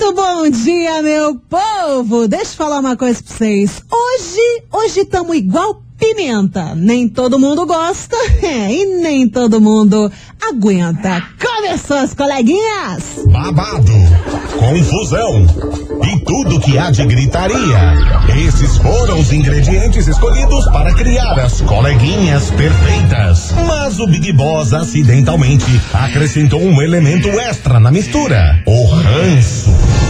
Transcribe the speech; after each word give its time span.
Muito 0.00 0.14
bom 0.14 0.48
dia, 0.48 1.02
meu 1.02 1.34
povo! 1.36 2.26
Deixa 2.26 2.52
eu 2.52 2.56
falar 2.56 2.78
uma 2.80 2.96
coisa 2.96 3.22
pra 3.22 3.36
vocês. 3.36 3.82
Hoje, 3.92 4.62
hoje 4.72 5.00
estamos 5.00 5.36
igual 5.36 5.82
pimenta. 6.00 6.74
Nem 6.74 7.08
todo 7.08 7.38
mundo 7.38 7.66
gosta 7.66 8.16
é, 8.42 8.72
e 8.72 9.00
nem 9.00 9.28
todo 9.28 9.60
mundo 9.60 10.10
aguenta. 10.40 11.22
Começou 11.38 11.98
as 11.98 12.14
coleguinhas! 12.14 13.20
Babado, 13.26 13.92
confusão 14.58 15.46
e 16.02 16.20
tudo 16.24 16.58
que 16.60 16.78
há 16.78 16.90
de 16.90 17.04
gritaria. 17.04 17.94
Esses 18.46 18.78
foram 18.78 19.20
os 19.20 19.32
ingredientes 19.32 20.08
escolhidos 20.08 20.64
para 20.72 20.94
criar 20.94 21.38
as 21.38 21.60
coleguinhas 21.60 22.50
perfeitas. 22.50 23.52
Mas 23.66 24.00
o 24.00 24.06
Big 24.06 24.32
Boss 24.32 24.72
acidentalmente 24.72 25.80
acrescentou 25.92 26.62
um 26.62 26.80
elemento 26.80 27.28
extra 27.28 27.78
na 27.78 27.90
mistura: 27.90 28.62
o 28.66 28.86
ranço. 28.86 30.09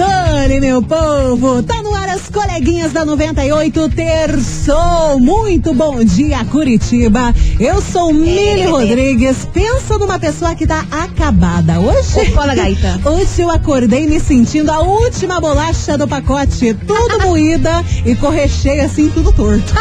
Começando, 0.00 0.60
meu 0.62 0.82
povo! 0.82 1.62
Tá 1.62 1.82
no 1.82 1.94
ar 1.94 2.08
as 2.08 2.22
coleguinhas 2.30 2.90
da 2.90 3.04
98 3.04 3.90
Terçou! 3.90 5.20
Muito 5.20 5.74
bom 5.74 6.02
dia, 6.02 6.42
Curitiba! 6.46 7.34
Eu 7.58 7.82
sou 7.82 8.10
Mili 8.10 8.64
Rodrigues. 8.64 9.46
Pensa 9.52 9.98
numa 9.98 10.18
pessoa 10.18 10.54
que 10.54 10.66
tá 10.66 10.86
acabada. 10.90 11.78
Hoje. 11.80 12.30
Fala, 12.30 12.54
gaita. 12.54 12.98
Hoje 13.04 13.42
eu 13.42 13.50
acordei 13.50 14.06
me 14.06 14.18
sentindo 14.18 14.70
a 14.70 14.80
última 14.80 15.38
bolacha 15.38 15.98
do 15.98 16.08
pacote, 16.08 16.72
tudo 16.86 17.20
moída 17.28 17.84
e 18.06 18.14
com 18.14 18.30
recheio 18.30 18.82
assim, 18.86 19.10
tudo 19.10 19.30
torto. 19.32 19.74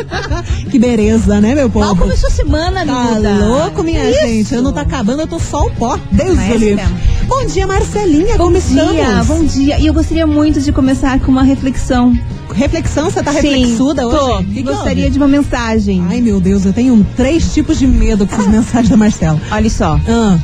que 0.70 0.78
beleza, 0.78 1.42
né, 1.42 1.54
meu 1.54 1.68
povo? 1.68 1.84
Mal 1.84 1.94
começou 1.96 2.30
a 2.30 2.32
semana, 2.32 2.86
Tá 2.86 2.92
amiga. 2.92 3.44
louco, 3.44 3.82
minha 3.82 4.08
Isso. 4.10 4.20
gente? 4.20 4.54
Eu 4.54 4.62
não 4.62 4.72
tá 4.72 4.80
acabando, 4.80 5.20
eu 5.20 5.26
tô 5.26 5.38
só 5.38 5.66
o 5.66 5.70
pó. 5.72 5.98
Deus 6.10 6.36
Mas 6.36 6.48
do 6.48 6.54
é 6.54 6.56
livre. 6.56 6.76
mesmo. 6.76 6.98
Bom 7.28 7.44
dia, 7.44 7.66
Marcelinha. 7.66 8.38
Bom 8.38 8.44
como 8.44 8.58
dia, 8.58 8.86
estamos? 9.02 9.26
bom 9.26 9.44
dia. 9.44 9.57
E 9.58 9.86
eu 9.86 9.92
gostaria 9.92 10.26
muito 10.26 10.60
de 10.60 10.70
começar 10.72 11.18
com 11.20 11.30
uma 11.32 11.42
reflexão. 11.42 12.16
Reflexão, 12.54 13.10
você 13.10 13.22
tá 13.22 13.30
reflexuda 13.30 14.02
Sim, 14.02 14.08
hoje? 14.08 14.18
Tô. 14.18 14.38
Que 14.38 14.44
que 14.54 14.62
gostaria 14.62 15.04
houve? 15.04 15.10
de 15.12 15.18
uma 15.18 15.28
mensagem. 15.28 16.04
Ai, 16.08 16.20
meu 16.20 16.40
Deus, 16.40 16.64
eu 16.64 16.72
tenho 16.72 17.04
três 17.16 17.52
tipos 17.52 17.78
de 17.78 17.86
medo 17.86 18.26
com 18.26 18.34
essas 18.34 18.46
mensagens 18.48 18.88
da 18.88 18.96
Marcela. 18.96 19.40
Olha 19.50 19.70
só. 19.70 20.00
Ah, 20.08 20.38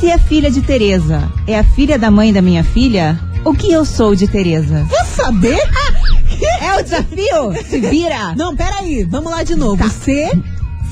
Se 0.00 0.10
a 0.10 0.18
filha 0.18 0.50
de 0.50 0.60
Tereza 0.62 1.22
é 1.46 1.58
a 1.58 1.64
filha 1.64 1.98
da 1.98 2.10
mãe 2.10 2.32
da 2.32 2.40
minha 2.42 2.64
filha, 2.64 3.18
o 3.44 3.52
que 3.52 3.70
eu 3.70 3.84
sou 3.84 4.14
de 4.14 4.26
Tereza? 4.28 4.86
quer 4.88 5.04
saber? 5.06 5.58
É 6.60 6.80
o 6.80 6.82
desafio? 6.82 7.64
Se 7.68 7.78
vira. 7.78 8.34
Não, 8.36 8.56
peraí, 8.56 9.04
vamos 9.04 9.30
lá 9.30 9.42
de 9.44 9.54
novo. 9.54 9.76
Tá. 9.76 9.84
Você, 9.88 10.32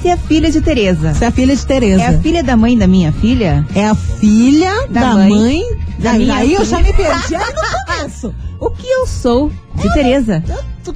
Se 0.00 0.08
a 0.08 0.16
filha 0.16 0.48
de 0.50 0.60
Tereza 0.60 1.12
você 1.14 1.24
é 1.24 1.28
a 1.28 1.32
filha 1.32 1.56
de 1.56 1.66
Tereza. 1.66 2.02
é 2.02 2.06
a 2.06 2.18
filha 2.20 2.42
da 2.42 2.56
mãe 2.56 2.76
da 2.78 2.86
minha 2.86 3.10
filha, 3.10 3.64
É 3.74 3.86
a 3.88 3.94
filha 3.94 4.86
da, 4.88 5.00
Da 5.00 5.14
mãe, 5.14 5.28
mãe 5.30 5.62
Aí- 6.08 6.30
Aí 6.30 6.54
eu 6.54 6.64
já 6.64 6.78
me 6.80 6.92
perdi 6.92 7.34
aí 7.34 7.52
no 7.52 7.86
começo. 7.86 8.34
o 8.60 8.70
que 8.70 8.86
eu 8.86 9.06
sou 9.06 9.50
de 9.76 9.92
Tereza? 9.94 10.42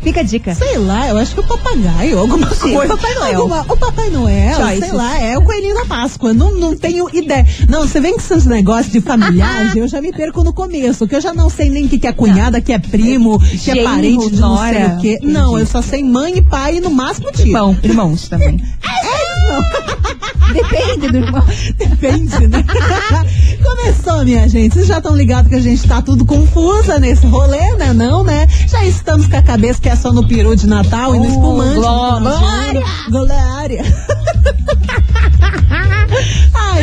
Fica 0.00 0.20
a 0.20 0.22
dica. 0.24 0.54
Sei 0.54 0.76
lá, 0.78 1.08
eu 1.08 1.16
acho 1.18 1.34
que 1.34 1.40
o 1.40 1.46
papagaio, 1.46 2.18
alguma 2.18 2.52
Sim, 2.54 2.72
coisa. 2.74 2.94
o 2.94 2.96
Papai 2.96 3.14
Noel. 3.14 3.40
Alguma- 3.42 3.60
o 3.68 3.76
Papai 3.76 4.10
Noel, 4.10 4.56
Choices. 4.56 4.80
sei 4.80 4.92
lá, 4.92 5.20
é 5.20 5.38
o 5.38 5.42
coelhinho 5.42 5.74
da 5.76 5.84
Páscoa. 5.84 6.32
Não, 6.34 6.50
não 6.52 6.74
tenho 6.76 7.08
ideia. 7.14 7.46
Não, 7.68 7.82
você 7.82 8.00
vem 8.00 8.12
com 8.14 8.18
esses 8.18 8.44
negócios 8.44 8.92
de 8.92 9.00
familiagem, 9.00 9.78
eu 9.82 9.86
já 9.88 10.00
me 10.00 10.10
perco 10.12 10.42
no 10.42 10.52
começo, 10.52 11.06
que 11.06 11.14
eu 11.14 11.20
já 11.20 11.32
não 11.32 11.48
sei 11.48 11.70
nem 11.70 11.84
o 11.84 11.88
que, 11.88 11.98
que 11.98 12.06
é 12.08 12.12
cunhada, 12.12 12.60
que 12.60 12.72
é 12.72 12.78
primo, 12.78 13.38
que 13.38 13.70
é 13.70 13.84
parente 13.84 14.30
de 14.30 14.40
não 14.40 14.58
sei 14.58 14.84
o 14.86 14.98
quê. 14.98 15.18
Não, 15.22 15.56
eu 15.58 15.66
só 15.66 15.80
sei 15.80 16.02
mãe 16.02 16.38
e 16.38 16.42
pai 16.42 16.78
e 16.78 16.80
no 16.80 16.90
máximo 16.90 17.30
tio. 17.30 17.46
Irmão, 17.46 17.76
irmãos 17.82 18.28
também. 18.28 18.60
Depende 20.52 21.08
do 21.08 21.16
irmão. 21.16 21.44
Depende, 21.76 22.46
né? 22.48 22.64
Começou, 23.62 24.24
minha 24.24 24.48
gente. 24.48 24.74
Vocês 24.74 24.86
já 24.86 24.98
estão 24.98 25.16
ligados 25.16 25.48
que 25.48 25.54
a 25.56 25.60
gente 25.60 25.86
tá 25.86 26.02
tudo 26.02 26.24
confusa 26.24 26.98
nesse 26.98 27.26
rolê, 27.26 27.74
né? 27.76 27.92
Não, 27.92 28.22
né? 28.22 28.46
Já 28.68 28.84
estamos 28.84 29.26
com 29.26 29.36
a 29.36 29.42
cabeça 29.42 29.80
que 29.80 29.88
é 29.88 29.96
só 29.96 30.12
no 30.12 30.26
peru 30.26 30.54
de 30.54 30.66
Natal 30.66 31.14
e 31.14 31.18
no 31.18 31.24
Oh, 31.24 31.28
espumante. 31.28 31.74
glória! 31.74 32.82
Glória! 33.10 33.82
Ai, 33.84 34.13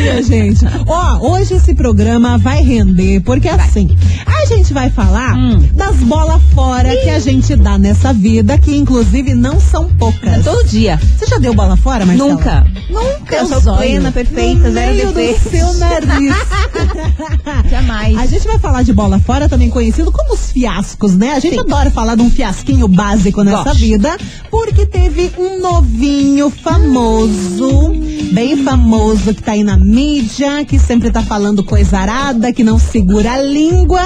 minha 0.02 0.22
gente. 0.22 0.64
Ó, 0.86 1.30
hoje 1.32 1.54
esse 1.54 1.74
programa 1.74 2.36
vai 2.38 2.62
render, 2.62 3.20
porque 3.20 3.48
assim, 3.48 3.96
a 4.26 4.44
gente 4.46 4.72
vai 4.74 4.90
falar 4.90 5.34
Hum. 5.36 5.60
das 5.74 5.96
bolas 5.96 6.42
fora 6.54 6.94
que 6.96 7.08
a 7.08 7.18
gente 7.18 7.54
dá 7.56 7.78
nessa 7.78 8.12
vida, 8.12 8.58
que 8.58 8.74
inclusive 8.76 9.34
não 9.34 9.60
são 9.60 9.88
poucas. 9.98 10.44
Todo 10.44 10.64
dia. 10.64 10.98
Você 11.18 11.26
já 11.26 11.38
deu 11.38 11.54
bola 11.54 11.76
fora, 11.76 12.04
Marcela? 12.04 12.28
Nunca. 12.34 12.66
Nunca. 12.90 13.36
Eu 13.36 13.46
sou 13.60 13.76
plena, 13.76 14.10
perfeita, 14.12 14.68
no 14.68 14.72
zero 14.74 14.94
meio 14.94 15.06
do 15.08 15.14
defeitos. 15.14 15.50
seu 15.52 15.74
nariz. 15.78 16.34
Jamais. 17.70 18.18
A 18.18 18.26
gente 18.26 18.46
vai 18.46 18.58
falar 18.58 18.82
de 18.82 18.92
bola 18.92 19.18
fora, 19.18 19.48
também 19.48 19.70
conhecido 19.70 20.10
como 20.12 20.34
os 20.34 20.50
fiascos, 20.52 21.14
né? 21.16 21.30
A 21.32 21.38
gente 21.40 21.54
Sim. 21.54 21.60
adora 21.60 21.90
falar 21.90 22.14
de 22.16 22.22
um 22.22 22.30
fiasquinho 22.30 22.88
básico 22.88 23.42
nessa 23.42 23.64
Gosto. 23.64 23.78
vida, 23.78 24.16
porque 24.50 24.84
teve 24.86 25.30
um 25.38 25.60
novinho 25.60 26.50
famoso, 26.50 27.92
bem 28.32 28.62
famoso, 28.64 29.34
que 29.34 29.42
tá 29.42 29.52
aí 29.52 29.62
na 29.64 29.76
mídia, 29.96 30.64
que 30.64 30.78
sempre 30.78 31.10
tá 31.10 31.22
falando 31.22 31.62
coisa 31.62 31.98
arada, 31.98 32.50
que 32.50 32.64
não 32.64 32.78
segura 32.78 33.32
a 33.34 33.42
língua, 33.42 34.00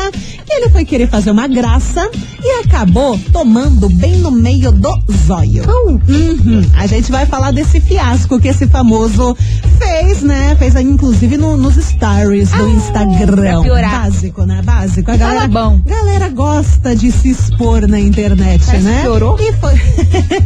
que 0.44 0.52
ele 0.52 0.68
foi 0.68 0.84
querer 0.84 1.08
fazer 1.08 1.30
uma 1.30 1.46
graça 1.46 2.10
e 2.42 2.64
acabou 2.64 3.16
tomando 3.32 3.88
bem 3.90 4.18
no 4.18 4.32
meio 4.32 4.72
do 4.72 4.90
zóio. 5.26 5.62
Uhum. 6.08 6.62
A 6.74 6.88
gente 6.88 7.10
vai 7.12 7.24
falar 7.24 7.52
desse 7.52 7.80
fiasco 7.80 8.40
que 8.40 8.48
esse 8.48 8.66
famoso 8.66 9.36
fez, 9.78 10.22
né? 10.22 10.56
Fez 10.58 10.74
aí, 10.74 10.84
inclusive 10.84 11.36
no- 11.36 11.56
nos 11.56 11.76
stories 11.76 12.50
do 12.50 12.68
Instagram. 12.68 13.62
Básico, 13.62 14.42
né? 14.44 14.60
Básico. 14.64 15.10
A 15.12 15.16
galera, 15.16 15.46
bom. 15.46 15.80
galera 15.86 16.28
gosta 16.30 16.96
de 16.96 17.12
se 17.12 17.30
expor 17.30 17.86
na 17.86 18.00
internet, 18.00 18.64
Parece 18.66 18.84
né? 18.84 18.96
que 18.96 19.02
piorou. 19.02 19.38
E 19.38 19.52
foi. 19.52 19.74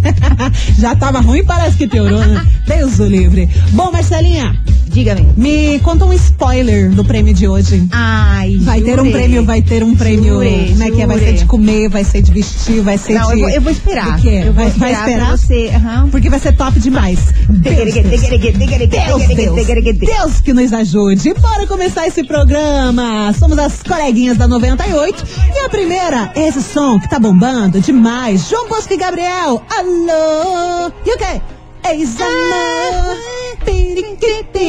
Já 0.79 0.95
tava 0.95 1.21
ruim, 1.21 1.43
parece 1.45 1.79
que 1.79 1.89
piorou, 1.89 2.21
né? 2.27 2.47
Deus 2.67 2.99
o 2.99 3.07
livre. 3.07 3.49
Bom, 3.73 3.91
Marcelinha, 3.91 4.55
Diga-me. 4.91 5.30
Me 5.37 5.79
conta 5.81 6.05
um 6.05 6.13
spoiler 6.13 6.91
do 6.91 7.05
prêmio 7.05 7.33
de 7.33 7.47
hoje. 7.49 7.87
Ai, 7.93 8.57
Vai 8.61 8.81
ter 8.81 8.99
um 9.01 9.11
prêmio, 9.11 9.45
vai 9.45 9.63
ter 9.63 9.83
um 9.83 9.95
prêmio. 9.95 10.35
Jurei, 10.35 10.69
como 10.71 10.83
é 10.83 10.91
que 10.91 11.03
é? 11.03 11.07
Vai 11.07 11.19
ser 11.19 11.33
de 11.35 11.45
comer, 11.47 11.89
vai 11.89 12.05
ser 12.05 12.23
de 12.23 12.33
vestir, 12.33 12.81
vai 12.83 12.99
ser 12.99 13.15
Não, 13.15 13.27
de. 13.29 13.33
eu 13.35 13.39
vou, 13.41 13.49
eu 13.51 13.61
vou 13.63 13.73
esperar. 13.73 14.17
Do 14.17 14.23
quê? 14.23 14.43
Eu 14.45 14.53
vou 14.53 14.55
vai, 14.55 14.71
vai 14.71 14.93
esperar, 14.93 15.09
esperar? 15.09 15.27
pra 15.27 15.37
você. 15.37 15.71
aham. 15.75 16.09
Porque 16.11 16.31
vai 16.31 16.39
ser 16.39 16.53
top 16.57 16.79
demais. 16.81 17.19
Deus, 17.49 17.95
Deus, 17.95 17.95
Deus, 17.95 19.37
Deus, 19.37 19.99
Deus 19.99 20.41
que 20.41 20.53
nos 20.53 20.73
ajude. 20.73 21.35
Bora 21.35 21.67
começar 21.67 22.07
esse 22.07 22.25
programa. 22.25 23.33
Somos 23.39 23.59
as 23.59 23.83
coleguinhas 23.83 24.37
da 24.37 24.47
98. 24.49 25.25
E 25.55 25.59
a 25.65 25.69
primeira 25.69 26.33
é 26.35 26.49
esse 26.49 26.63
som 26.63 26.99
que 26.99 27.09
tá 27.09 27.19
bombando 27.19 27.81
demais. 27.81 28.49
João 28.49 28.69
Bosco 28.69 28.93
e 28.93 28.97
Gabriel. 28.97 29.63
Alô. 29.71 30.91
E 31.07 31.15
o 31.15 31.19
quê? 31.19 31.41
Eis 31.89 32.17
amor. 32.21 33.17
Piriquiti. 33.17 33.40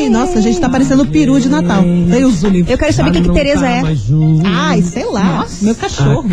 Nossa, 0.09 0.39
a 0.39 0.41
gente 0.41 0.59
tá 0.59 0.69
parecendo 0.69 1.05
peru 1.07 1.39
de 1.39 1.49
Natal. 1.49 1.83
Deus 1.83 2.43
o. 2.43 2.49
Eu 2.67 2.77
quero 2.77 2.93
saber 2.93 3.09
o 3.09 3.13
que, 3.13 3.21
que 3.21 3.33
Tereza 3.33 3.67
é. 3.67 3.81
Ai, 4.45 4.81
sei 4.81 5.05
lá. 5.05 5.37
Nossa. 5.37 5.65
Meu 5.65 5.75
cachorro. 5.75 6.29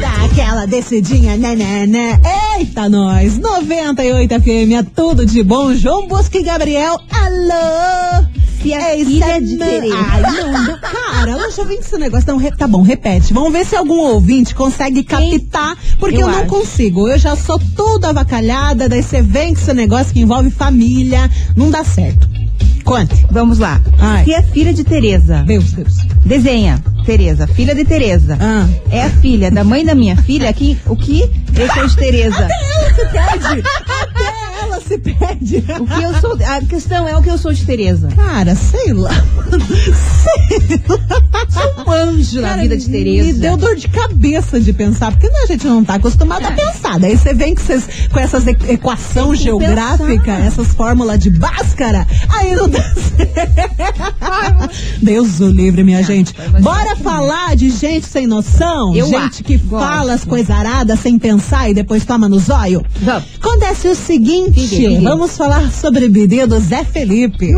Dá 0.00 0.24
aquela 0.24 0.66
descidinha, 0.66 1.36
né, 1.36 1.54
né, 1.54 1.86
né. 1.86 2.20
Eita, 2.58 2.88
nós. 2.88 3.38
98 3.38 4.40
FM, 4.40 4.72
é 4.78 4.82
tudo 4.82 5.24
de 5.24 5.42
bom. 5.42 5.74
João 5.74 6.06
Bosco 6.06 6.36
e 6.36 6.42
Gabriel, 6.42 6.98
alô. 7.10 8.35
Se 8.62 8.72
a 8.74 8.94
Ei, 8.96 9.04
filha 9.04 9.40
de 9.40 9.56
Samã- 9.58 9.64
Tereza. 9.70 9.96
Ai, 10.10 10.22
não, 10.22 10.52
não, 10.64 10.78
cara, 10.80 11.30
eu 11.32 11.52
já 11.52 11.62
vim 11.64 11.76
com 11.76 11.82
esse 11.82 11.98
negócio. 11.98 12.26
Não, 12.32 12.50
tá 12.52 12.66
bom, 12.66 12.82
repete. 12.82 13.32
Vamos 13.32 13.52
ver 13.52 13.64
se 13.64 13.76
algum 13.76 13.98
ouvinte 13.98 14.54
consegue 14.54 15.02
captar, 15.04 15.76
porque 16.00 16.16
eu, 16.16 16.20
Eu 16.22 16.28
não 16.28 16.38
acho. 16.40 16.46
consigo. 16.48 17.08
Eu 17.08 17.18
já 17.18 17.36
sou 17.36 17.60
toda 17.76 18.08
avacalhada, 18.10 18.88
daí 18.88 19.02
você 19.02 19.22
vem 19.22 19.54
com 19.54 19.60
esse 19.60 19.72
negócio 19.72 20.12
que 20.12 20.20
envolve 20.20 20.50
família. 20.50 21.30
Não 21.56 21.70
dá 21.70 21.84
certo. 21.84 22.28
Conte. 22.84 23.26
Vamos 23.30 23.58
lá. 23.58 23.80
Ai. 23.98 24.24
Se 24.24 24.34
a 24.34 24.42
filha 24.44 24.72
de 24.72 24.84
Tereza 24.84 25.42
Deus, 25.44 25.72
Deus. 25.72 25.94
desenha 26.24 26.80
Tereza, 27.04 27.46
filha 27.48 27.74
de 27.74 27.84
Tereza, 27.84 28.38
Ah. 28.40 28.66
é 28.90 29.02
a 29.02 29.10
filha 29.10 29.50
da 29.50 29.64
mãe 29.64 29.84
da 29.84 29.94
minha 29.94 30.16
filha, 30.16 30.52
que, 30.52 30.78
o 30.86 30.96
que 30.96 31.22
eu 31.54 31.72
sou 31.74 31.86
de 31.86 31.96
Tereza? 31.96 32.44
Até 32.44 33.18
ela 33.18 33.32
se 34.86 34.98
perde. 34.98 35.64
O 35.80 35.86
que 35.86 36.02
eu 36.02 36.20
sou. 36.20 36.36
A 36.46 36.60
questão 36.62 37.08
é 37.08 37.16
o 37.16 37.22
que 37.22 37.30
eu 37.30 37.38
sou 37.38 37.52
de 37.52 37.64
Tereza. 37.64 38.08
Cara, 38.14 38.54
sei 38.54 38.92
lá. 38.92 39.10
Sou 41.48 41.84
um 41.86 41.90
anjo 41.90 42.40
na 42.40 42.48
Cara, 42.48 42.62
vida 42.62 42.76
de 42.76 42.88
Tereza. 42.88 43.26
Me 43.26 43.32
deu 43.34 43.56
dor 43.56 43.76
de 43.76 43.88
cabeça 43.88 44.60
de 44.60 44.72
pensar, 44.72 45.12
porque 45.12 45.26
a 45.26 45.46
gente 45.46 45.66
não 45.66 45.84
tá 45.84 45.94
acostumado 45.94 46.44
a 46.46 46.52
pensar. 46.52 46.98
Daí 46.98 47.16
você 47.16 47.34
vem 47.34 47.54
com, 47.54 47.62
cês, 47.62 47.86
com 48.12 48.18
essas 48.18 48.46
equação 48.46 49.34
geográfica, 49.34 50.06
pensar. 50.06 50.40
essas 50.40 50.68
fórmulas 50.68 51.18
de 51.18 51.30
Bhaskara, 51.30 52.06
aí 52.28 52.54
não 52.54 52.68
dá 52.68 52.82
certo. 52.82 54.70
Deus 55.02 55.40
o 55.40 55.48
livre, 55.48 55.82
minha 55.82 56.02
gente. 56.02 56.34
Bora 56.60 56.96
falar 56.96 57.56
de 57.56 57.70
gente 57.70 58.06
sem 58.06 58.26
noção? 58.26 58.94
Eu 58.94 59.06
gente 59.06 59.42
que 59.42 59.56
Gosto. 59.56 59.84
fala 59.84 60.14
as 60.14 60.24
coisas 60.24 60.50
aradas 60.50 61.00
sem 61.00 61.18
pensar 61.18 61.70
e 61.70 61.74
depois 61.74 62.04
toma 62.04 62.28
no 62.28 62.38
zóio? 62.38 62.84
Vamos. 63.00 63.24
Acontece 63.40 63.88
o 63.88 63.94
seguinte, 63.94 64.75
Vamos 65.02 65.36
falar 65.36 65.70
sobre 65.72 66.04
o 66.06 66.10
bebê 66.10 66.46
do 66.46 66.58
Zé 66.60 66.84
Felipe. 66.84 67.50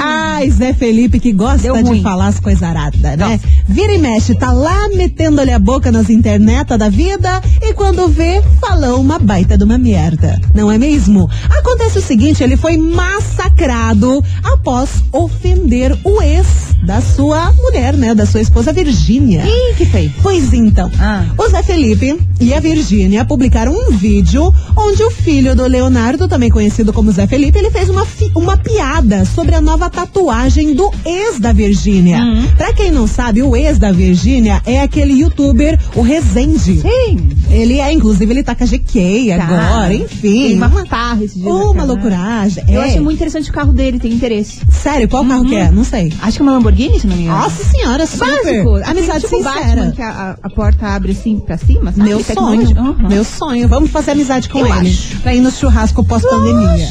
Ai, 0.00 0.50
Zé 0.50 0.72
Felipe 0.74 1.20
que 1.20 1.32
gosta 1.32 1.58
Deu 1.62 1.76
de 1.76 1.82
ruim. 1.82 2.02
falar 2.02 2.26
as 2.28 2.40
coisas 2.40 2.62
aradas, 2.62 3.00
né? 3.16 3.40
Vira 3.68 3.92
e 3.94 3.98
mexe, 3.98 4.34
tá 4.34 4.50
lá 4.52 4.88
metendo-lhe 4.88 5.52
a 5.52 5.58
boca 5.58 5.92
nas 5.92 6.10
internet 6.10 6.76
da 6.76 6.88
vida 6.88 7.40
e 7.62 7.72
quando 7.74 8.08
vê, 8.08 8.42
falou 8.60 9.00
uma 9.00 9.18
baita 9.18 9.56
de 9.56 9.64
uma 9.64 9.78
merda. 9.78 10.40
Não 10.54 10.70
é 10.70 10.76
mesmo? 10.78 11.28
Acontece 11.58 11.98
o 11.98 12.02
seguinte, 12.02 12.42
ele 12.42 12.56
foi 12.56 12.76
massacrado 12.76 14.22
após 14.42 14.88
ofender 15.12 15.96
o 16.04 16.20
ex 16.22 16.46
da 16.84 17.00
sua 17.00 17.50
mulher, 17.52 17.94
né? 17.96 18.14
Da 18.14 18.26
sua 18.26 18.40
esposa 18.42 18.72
Virgínia. 18.72 19.42
Ih, 19.46 19.74
que 19.76 19.86
feio. 19.86 20.12
Pois 20.22 20.52
então, 20.52 20.90
Ah. 20.98 21.24
o 21.38 21.48
Zé 21.48 21.62
Felipe 21.62 22.18
e 22.40 22.52
a 22.52 22.60
Virgínia 22.60 23.24
publicaram 23.24 23.72
um 23.72 23.90
vídeo 23.96 24.52
onde 24.76 25.02
o 25.02 25.10
filho 25.10 25.54
do 25.54 25.66
Leonardo, 25.66 26.28
também 26.28 26.50
conhecido 26.50 26.63
como 26.92 27.12
Zé 27.12 27.26
Felipe, 27.26 27.58
ele 27.58 27.70
fez 27.70 27.88
uma, 27.88 28.06
uma 28.34 28.56
piada 28.56 29.24
sobre 29.24 29.54
a 29.54 29.60
nova 29.60 29.90
tatuagem 29.90 30.74
do 30.74 30.90
ex 31.04 31.38
da 31.38 31.52
Virgínia. 31.52 32.18
Uhum. 32.18 32.46
Pra 32.56 32.72
quem 32.72 32.90
não 32.90 33.06
sabe, 33.06 33.42
o 33.42 33.56
ex 33.56 33.78
da 33.78 33.92
Virgínia 33.92 34.62
é 34.64 34.80
aquele 34.80 35.12
youtuber, 35.20 35.78
o 35.94 36.02
Rezende. 36.02 36.80
Sim. 36.80 37.28
Ele 37.50 37.78
é, 37.78 37.92
inclusive, 37.92 38.32
ele 38.32 38.42
tá 38.42 38.54
com 38.54 38.64
a 38.64 38.66
GK 38.66 39.32
agora, 39.32 39.94
enfim. 39.94 40.48
Tem 40.48 40.56
uma 40.56 40.68
matarra 40.68 41.22
esses 41.22 41.34
dias. 41.36 41.46
Uma 41.46 41.70
atrás. 41.70 41.88
loucuragem. 41.88 42.64
Eu 42.68 42.82
é. 42.82 42.84
acho 42.86 43.02
muito 43.02 43.16
interessante 43.16 43.50
o 43.50 43.52
carro 43.52 43.72
dele, 43.72 43.98
tem 44.00 44.12
interesse. 44.12 44.60
Sério, 44.70 45.08
qual 45.08 45.24
carro 45.24 45.44
que 45.44 45.54
é? 45.54 45.70
Não 45.70 45.84
sei. 45.84 46.12
Acho 46.20 46.36
que 46.36 46.42
é 46.42 46.44
uma 46.44 46.52
Lamborghini, 46.52 46.98
se 46.98 47.06
não 47.06 47.16
me 47.16 47.22
engano. 47.22 47.38
Nossa 47.38 47.62
senhora, 47.64 48.06
super. 48.06 48.26
Básico. 48.26 48.90
Amizade 48.90 49.20
tipo 49.20 49.36
sincera. 49.36 49.60
Batman, 49.60 49.90
que 49.92 50.02
a, 50.02 50.36
a- 50.42 50.50
porta 50.50 50.86
abre 50.88 51.12
assim 51.12 51.38
pra 51.38 51.56
cima, 51.56 51.92
sabe? 51.92 52.02
Meu 52.08 52.18
sonho, 52.22 52.24
Tecnologia. 52.24 52.80
Uhum. 52.80 53.08
meu 53.08 53.24
sonho. 53.24 53.68
Vamos 53.68 53.90
fazer 53.90 54.12
amizade 54.12 54.48
com 54.48 54.58
Eu 54.58 54.66
ele. 54.66 54.88
acho. 54.88 55.20
Pra 55.20 55.34
ir 55.34 55.40
no 55.40 55.50
churrasco 55.50 56.04
pós-pandemia. 56.04 56.88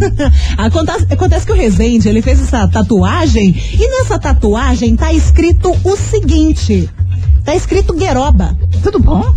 acontece, 0.56 1.06
acontece 1.10 1.46
que 1.46 1.52
o 1.52 1.54
Rezende, 1.56 2.08
ele 2.08 2.22
fez 2.22 2.40
essa 2.40 2.66
tatuagem 2.68 3.54
e 3.72 3.88
nessa 3.98 4.18
tatuagem 4.18 4.96
tá 4.96 5.12
escrito 5.12 5.74
o 5.84 5.96
seguinte. 5.96 6.88
Tá 7.46 7.54
escrito 7.54 7.94
Gueroba. 7.94 8.58
Tudo 8.82 8.98
bom? 8.98 9.22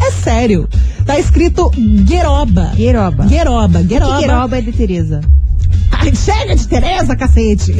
É 0.00 0.10
sério. 0.10 0.68
Tá 1.04 1.18
escrito 1.18 1.70
Gueroba. 2.04 2.72
Gueroba. 2.76 3.26
Gueroba, 3.26 3.82
Gueroba. 3.82 4.20
Gueroba 4.20 4.58
é 4.58 4.60
de 4.60 4.72
Tereza. 4.72 5.20
Ai, 5.90 6.14
chega 6.14 6.54
de 6.54 6.68
Tereza, 6.68 7.16
cacete! 7.16 7.74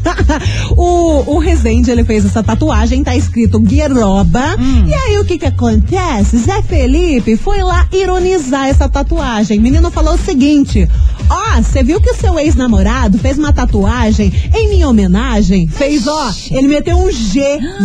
o, 0.76 1.34
o 1.34 1.38
Rezende, 1.38 1.90
ele 1.90 2.04
fez 2.04 2.24
essa 2.24 2.42
tatuagem, 2.42 3.02
tá 3.02 3.14
escrito 3.16 3.60
Gueroba. 3.60 4.56
Hum. 4.58 4.86
E 4.86 4.94
aí, 4.94 5.18
o 5.18 5.24
que 5.24 5.38
que 5.38 5.46
acontece? 5.46 6.38
Zé 6.38 6.62
Felipe 6.62 7.36
foi 7.36 7.62
lá 7.62 7.86
ironizar 7.92 8.68
essa 8.68 8.88
tatuagem. 8.88 9.58
O 9.58 9.62
menino 9.62 9.90
falou 9.90 10.14
o 10.14 10.18
seguinte, 10.18 10.88
ó, 11.32 11.62
você 11.62 11.82
viu 11.82 12.00
que 12.00 12.10
o 12.10 12.14
seu 12.16 12.38
ex-namorado 12.38 13.18
fez 13.18 13.38
uma 13.38 13.52
tatuagem 13.52 14.32
em 14.54 14.68
minha 14.68 14.88
homenagem? 14.88 15.66
Fez, 15.68 16.06
ó, 16.06 16.30
ele 16.50 16.68
meteu 16.68 16.96
um 16.98 17.10
G 17.10 17.40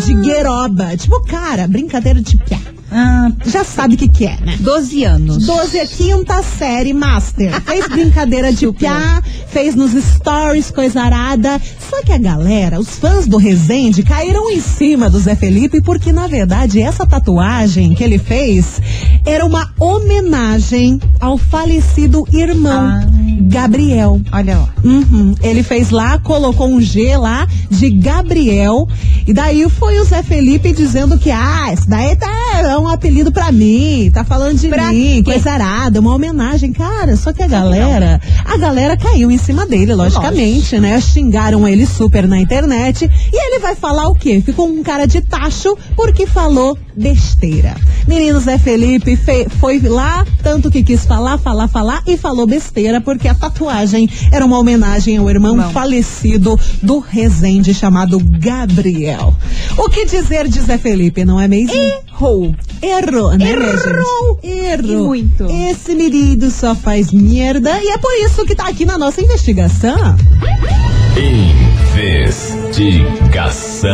de 0.06 0.14
Gueroba. 0.16 0.96
Tipo, 0.98 1.22
cara, 1.24 1.68
brincadeira 1.68 2.22
de 2.22 2.38
piá. 2.38 2.60
Ah, 2.90 3.30
Já 3.46 3.66
sabe 3.66 3.96
o 3.96 3.98
que 3.98 4.08
que 4.08 4.26
é, 4.26 4.38
né? 4.40 4.56
12 4.62 5.04
anos. 5.04 5.46
12 5.46 5.78
é 5.78 5.86
quinta 5.86 6.42
série 6.42 6.94
master. 6.94 7.62
Fez 7.64 7.86
brincadeira 7.90 8.54
de 8.54 8.72
piá, 8.72 9.22
fez 9.50 9.76
nos 9.76 9.92
stories, 9.92 10.72
coisa 10.72 11.02
arada. 11.02 11.60
Só 11.90 12.02
que 12.02 12.14
a 12.14 12.18
galera, 12.18 12.80
os 12.80 12.88
fãs 12.98 13.28
do 13.28 13.36
Rezende, 13.36 14.04
caíram 14.04 14.50
em 14.50 14.62
cima 14.62 15.10
do 15.10 15.20
Zé 15.20 15.36
Felipe 15.36 15.82
porque, 15.82 16.14
na 16.14 16.28
verdade, 16.28 16.82
essa 16.82 17.06
tatuagem 17.06 17.94
que 17.94 18.02
ele 18.04 18.18
fez 18.18 18.80
era 19.26 19.46
uma 19.46 19.70
homenagem 19.78 21.00
ao 21.20 21.38
falecido 21.38 22.26
irmão 22.32 22.88
Ah. 22.88 23.06
Gabriel. 23.48 24.20
Olha 24.32 24.58
lá. 24.58 24.70
Uhum. 24.84 25.34
Ele 25.42 25.64
fez 25.64 25.90
lá, 25.90 26.18
colocou 26.20 26.68
um 26.68 26.82
G 26.82 27.16
lá 27.18 27.48
de 27.70 27.90
Gabriel. 27.90 28.88
E 29.26 29.34
daí 29.34 29.68
foi 29.70 30.00
o 30.00 30.04
Zé 30.06 30.22
Felipe 30.24 30.72
dizendo 30.74 31.18
que, 31.18 31.32
ah, 31.32 31.72
esse 31.74 31.88
daí 31.90 32.16
tá, 32.16 32.28
é 32.62 32.78
um 32.78 32.88
apelido 32.88 33.32
pra 33.32 33.52
mim, 33.52 34.10
tá 34.14 34.24
falando 34.24 34.58
de 34.58 34.68
Pra 34.68 34.92
mim, 34.92 35.22
quê? 35.24 35.34
coisa 35.34 35.52
arada, 35.52 36.00
uma 36.00 36.14
homenagem. 36.14 36.72
Cara, 36.72 37.16
só 37.16 37.34
que 37.34 37.44
a 37.44 37.48
galera, 37.48 38.22
a 38.46 38.58
galera 38.58 38.96
caiu 38.96 39.30
em 39.32 39.38
cima 39.38 39.66
dele, 39.66 39.94
logicamente, 39.94 40.80
né? 40.80 41.00
Xingaram 41.02 41.68
ele 41.68 41.86
super 41.86 42.28
na 42.28 42.40
internet. 42.40 43.10
E 43.34 43.48
ele 43.48 43.60
vai 43.60 43.76
falar 43.76 44.08
o 44.08 44.16
quê? 44.16 44.42
Ficou 44.46 44.68
um 44.68 44.84
cara 44.84 45.06
de 45.06 45.22
tacho 45.22 45.78
porque 45.96 46.26
falou 46.26 46.78
besteira. 46.96 47.76
Menino 48.08 48.40
Zé 48.40 48.58
Felipe 48.58 49.16
fe- 49.18 49.48
foi 49.60 49.80
lá, 49.80 50.26
tanto 50.42 50.72
que 50.72 50.82
quis 50.84 51.06
falar, 51.06 51.38
falar, 51.38 51.68
falar 51.68 52.02
e 52.08 52.16
falou 52.18 52.48
besteira 52.48 53.02
porque 53.02 53.28
a 53.28 53.36
tatuagem 53.36 54.10
era 54.32 54.46
uma 54.46 54.58
homenagem 54.58 55.18
ao 55.18 55.30
irmão 55.30 55.72
falecido 55.72 56.58
do 56.82 57.00
Rezende 57.00 57.74
chamado 57.74 58.18
Gabriel. 58.40 59.36
O 59.78 59.90
que 59.90 60.06
dizer 60.06 60.48
de 60.48 60.60
Zé 60.62 60.78
Felipe, 60.78 61.26
não 61.26 61.40
é 61.40 61.48
mesmo? 61.48 61.74
Errou. 61.76 62.56
Errou, 62.82 63.38
né, 63.38 63.52
Errou. 63.52 64.40
gente? 64.42 64.58
Errou. 64.58 65.16
E 65.16 65.24
muito. 65.24 65.46
Esse 65.70 65.94
menino 65.94 66.50
só 66.50 66.74
faz 66.76 67.12
merda 67.12 67.78
e 67.82 67.90
é 67.90 67.98
por 67.98 68.14
isso 68.26 68.46
que 68.46 68.56
tá 68.56 68.68
aqui 68.70 68.86
na 68.86 68.98
nossa 68.98 69.22
investigação. 69.22 70.16
Investigação. 72.78 73.90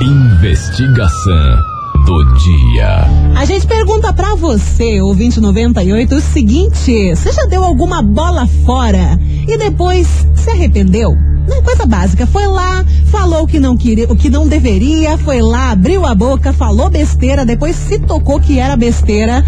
Investigação 0.00 1.69
do 2.04 2.34
dia. 2.34 3.06
A 3.36 3.44
gente 3.44 3.66
pergunta 3.66 4.12
pra 4.12 4.34
você, 4.34 5.00
o 5.02 5.14
2098, 5.14 6.14
o 6.14 6.20
seguinte: 6.20 7.14
você 7.14 7.32
já 7.32 7.44
deu 7.46 7.64
alguma 7.64 8.02
bola 8.02 8.46
fora 8.64 9.18
e 9.46 9.56
depois 9.56 10.06
se 10.34 10.50
arrependeu? 10.50 11.16
Não 11.48 11.62
coisa 11.62 11.84
básica. 11.84 12.26
Foi 12.26 12.46
lá, 12.46 12.84
falou 13.06 13.42
o 13.42 13.46
que 13.46 13.58
não 13.58 13.76
queria, 13.76 14.06
o 14.10 14.16
que 14.16 14.30
não 14.30 14.46
deveria, 14.46 15.18
foi 15.18 15.40
lá, 15.40 15.70
abriu 15.72 16.06
a 16.06 16.14
boca, 16.14 16.52
falou 16.52 16.88
besteira, 16.88 17.44
depois 17.44 17.74
se 17.74 17.98
tocou 17.98 18.38
que 18.38 18.58
era 18.58 18.76
besteira. 18.76 19.44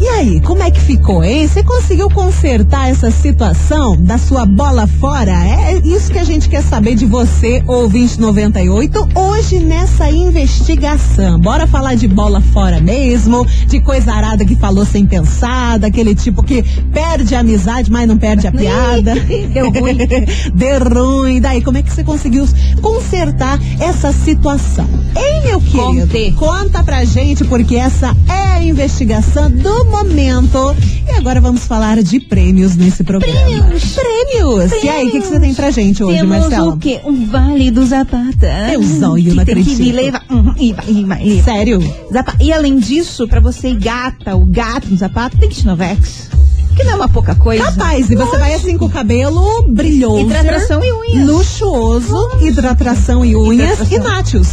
E 0.00 0.08
aí, 0.08 0.40
como 0.40 0.62
é 0.62 0.70
que 0.70 0.80
ficou, 0.80 1.22
hein? 1.22 1.46
Você 1.46 1.62
conseguiu 1.62 2.10
consertar 2.10 2.90
essa 2.90 3.10
situação 3.10 3.96
da 3.96 4.18
sua 4.18 4.44
bola 4.44 4.86
fora? 4.86 5.32
É 5.32 5.78
isso 5.84 6.10
que 6.10 6.18
a 6.18 6.24
gente 6.24 6.48
quer 6.48 6.62
saber 6.62 6.94
de 6.94 7.06
você, 7.06 7.62
ouvinte 7.66 8.20
98, 8.20 9.08
hoje 9.14 9.60
nessa 9.60 10.10
investigação. 10.10 11.38
Bora 11.38 11.66
falar 11.66 11.94
de 11.94 12.08
bola 12.08 12.40
fora 12.40 12.80
mesmo, 12.80 13.46
de 13.66 13.80
coisa 13.80 14.12
arada 14.12 14.44
que 14.44 14.56
falou 14.56 14.84
sem 14.84 15.06
pensar, 15.06 15.78
daquele 15.78 16.14
tipo 16.14 16.42
que 16.42 16.62
perde 16.92 17.34
a 17.34 17.40
amizade, 17.40 17.90
mas 17.90 18.08
não 18.08 18.18
perde 18.18 18.46
a 18.46 18.52
piada. 18.52 19.14
Deu 19.52 19.70
ruim. 19.70 19.98
Deu 20.54 20.84
ruim. 20.84 21.40
Daí, 21.40 21.62
como 21.62 21.78
é 21.78 21.82
que 21.82 21.92
você 21.92 22.02
conseguiu 22.02 22.46
consertar 22.82 23.60
essa 23.78 24.12
situação? 24.12 24.88
Hein, 25.16 25.42
meu 25.44 25.60
querido? 25.60 26.08
Conte. 26.08 26.32
Conta 26.32 26.82
pra 26.82 27.04
gente, 27.04 27.44
porque 27.44 27.76
essa 27.76 28.14
é 28.28 28.52
a 28.54 28.62
investigação 28.62 29.50
do 29.50 29.83
momento. 29.90 30.76
E 31.06 31.12
agora 31.12 31.40
vamos 31.40 31.64
falar 31.66 32.02
de 32.02 32.18
prêmios 32.20 32.74
nesse 32.76 33.04
programa. 33.04 33.34
Prêmios. 33.40 33.94
Prêmios. 33.94 34.72
E 34.82 34.88
aí, 34.88 35.08
o 35.08 35.10
que, 35.12 35.20
que 35.20 35.26
você 35.26 35.40
tem 35.40 35.54
pra 35.54 35.70
gente 35.70 36.02
hoje, 36.02 36.18
Temos 36.18 36.38
Marcela? 36.38 36.74
o 36.74 36.78
quê? 36.78 37.00
Um 37.04 37.26
vale 37.26 37.70
do 37.70 37.84
Zapata. 37.86 38.46
Eu 38.72 38.82
zóio, 38.82 39.30
que 39.30 39.34
não 39.36 39.44
tem 39.44 39.54
que 39.56 39.60
acredito. 39.60 39.78
me 39.82 39.92
levar. 39.92 40.22
Uhum, 40.30 40.54
e 40.58 40.72
vai, 40.72 40.84
e 40.88 41.04
vai, 41.04 41.22
e 41.26 41.40
vai. 41.40 41.54
Sério? 41.56 41.94
Zapa- 42.12 42.36
E 42.40 42.52
além 42.52 42.78
disso, 42.78 43.26
pra 43.28 43.40
você 43.40 43.68
ir 43.68 43.76
gata, 43.78 44.34
o 44.34 44.44
gato 44.46 44.88
no 44.88 44.96
sapato, 44.98 45.36
tem 45.38 45.48
Kitnovex. 45.48 46.30
Que 46.74 46.82
não 46.84 46.92
é 46.92 46.94
uma 46.96 47.08
pouca 47.08 47.34
coisa. 47.34 47.64
Capaz, 47.64 48.10
e 48.10 48.16
você 48.16 48.36
vai 48.36 48.54
assim 48.54 48.76
com 48.76 48.86
o 48.86 48.90
cabelo 48.90 49.62
brilhoso. 49.68 50.20
Hidratação 50.26 50.82
e 50.84 50.92
unhas. 50.92 51.26
Luxuoso, 51.28 52.30
hidratação 52.40 53.24
e 53.24 53.36
unhas 53.36 53.78
Hidratação. 53.80 53.96
e 53.96 53.98
nátios. 54.00 54.48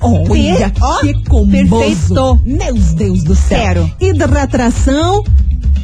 Olha, 0.00 0.70
que 1.00 1.24
comboso. 1.28 1.68
perfeito. 1.78 2.40
Meu 2.44 2.74
Deus 2.74 3.22
do 3.22 3.34
céu. 3.34 3.58
Sério. 3.58 3.90
Hidratação, 4.00 5.24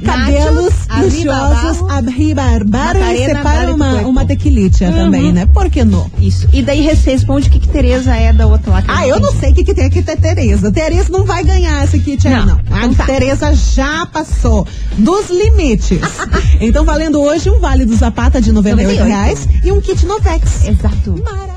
cabelos 0.05 0.75
luxuosos, 1.01 1.91
abribarbar 1.91 2.97
e 2.97 3.27
separa 3.27 3.75
uma, 3.75 3.93
uma 4.03 4.25
tequilitia 4.25 4.91
também, 4.93 5.33
né? 5.33 5.47
Por 5.47 5.69
que 5.71 5.85
não? 5.85 6.11
Isso. 6.21 6.49
E 6.53 6.63
daí 6.63 6.81
responde 6.83 7.49
o 7.49 7.51
que, 7.51 7.59
que 7.59 7.69
Tereza 7.69 8.15
é 8.15 8.33
da 8.33 8.47
outra 8.47 8.71
lá. 8.71 8.85
Ah, 8.87 9.07
eu 9.07 9.19
não 9.21 9.33
sei 9.33 9.51
o 9.51 9.55
que, 9.55 9.65
que 9.65 9.75
tem 9.75 9.87
aqui 9.87 10.03
ter 10.03 10.17
Tereza. 10.17 10.71
Tereza 10.71 11.09
não 11.11 11.25
vai 11.25 11.43
ganhar 11.45 11.85
esse 11.85 11.99
kit 11.99 12.27
aí, 12.27 12.35
Não, 12.35 12.47
não. 12.47 12.61
não 12.71 12.91
A 12.93 12.95
tá. 12.95 13.05
Tereza 13.05 13.53
já 13.55 14.07
passou 14.07 14.67
dos 14.97 15.29
limites. 15.31 15.99
então, 16.61 16.85
valendo 16.85 17.21
hoje 17.21 17.51
um 17.51 17.59
vale 17.59 17.85
do 17.85 17.97
Zapata 17.97 18.41
de 18.41 18.51
R$ 18.51 18.55
98 18.55 18.99
98. 18.99 19.09
reais 19.09 19.49
e 19.65 19.73
um 19.73 19.81
kit 19.81 20.05
Novex. 20.07 20.67
Exato. 20.67 21.23
Maravilha. 21.23 21.54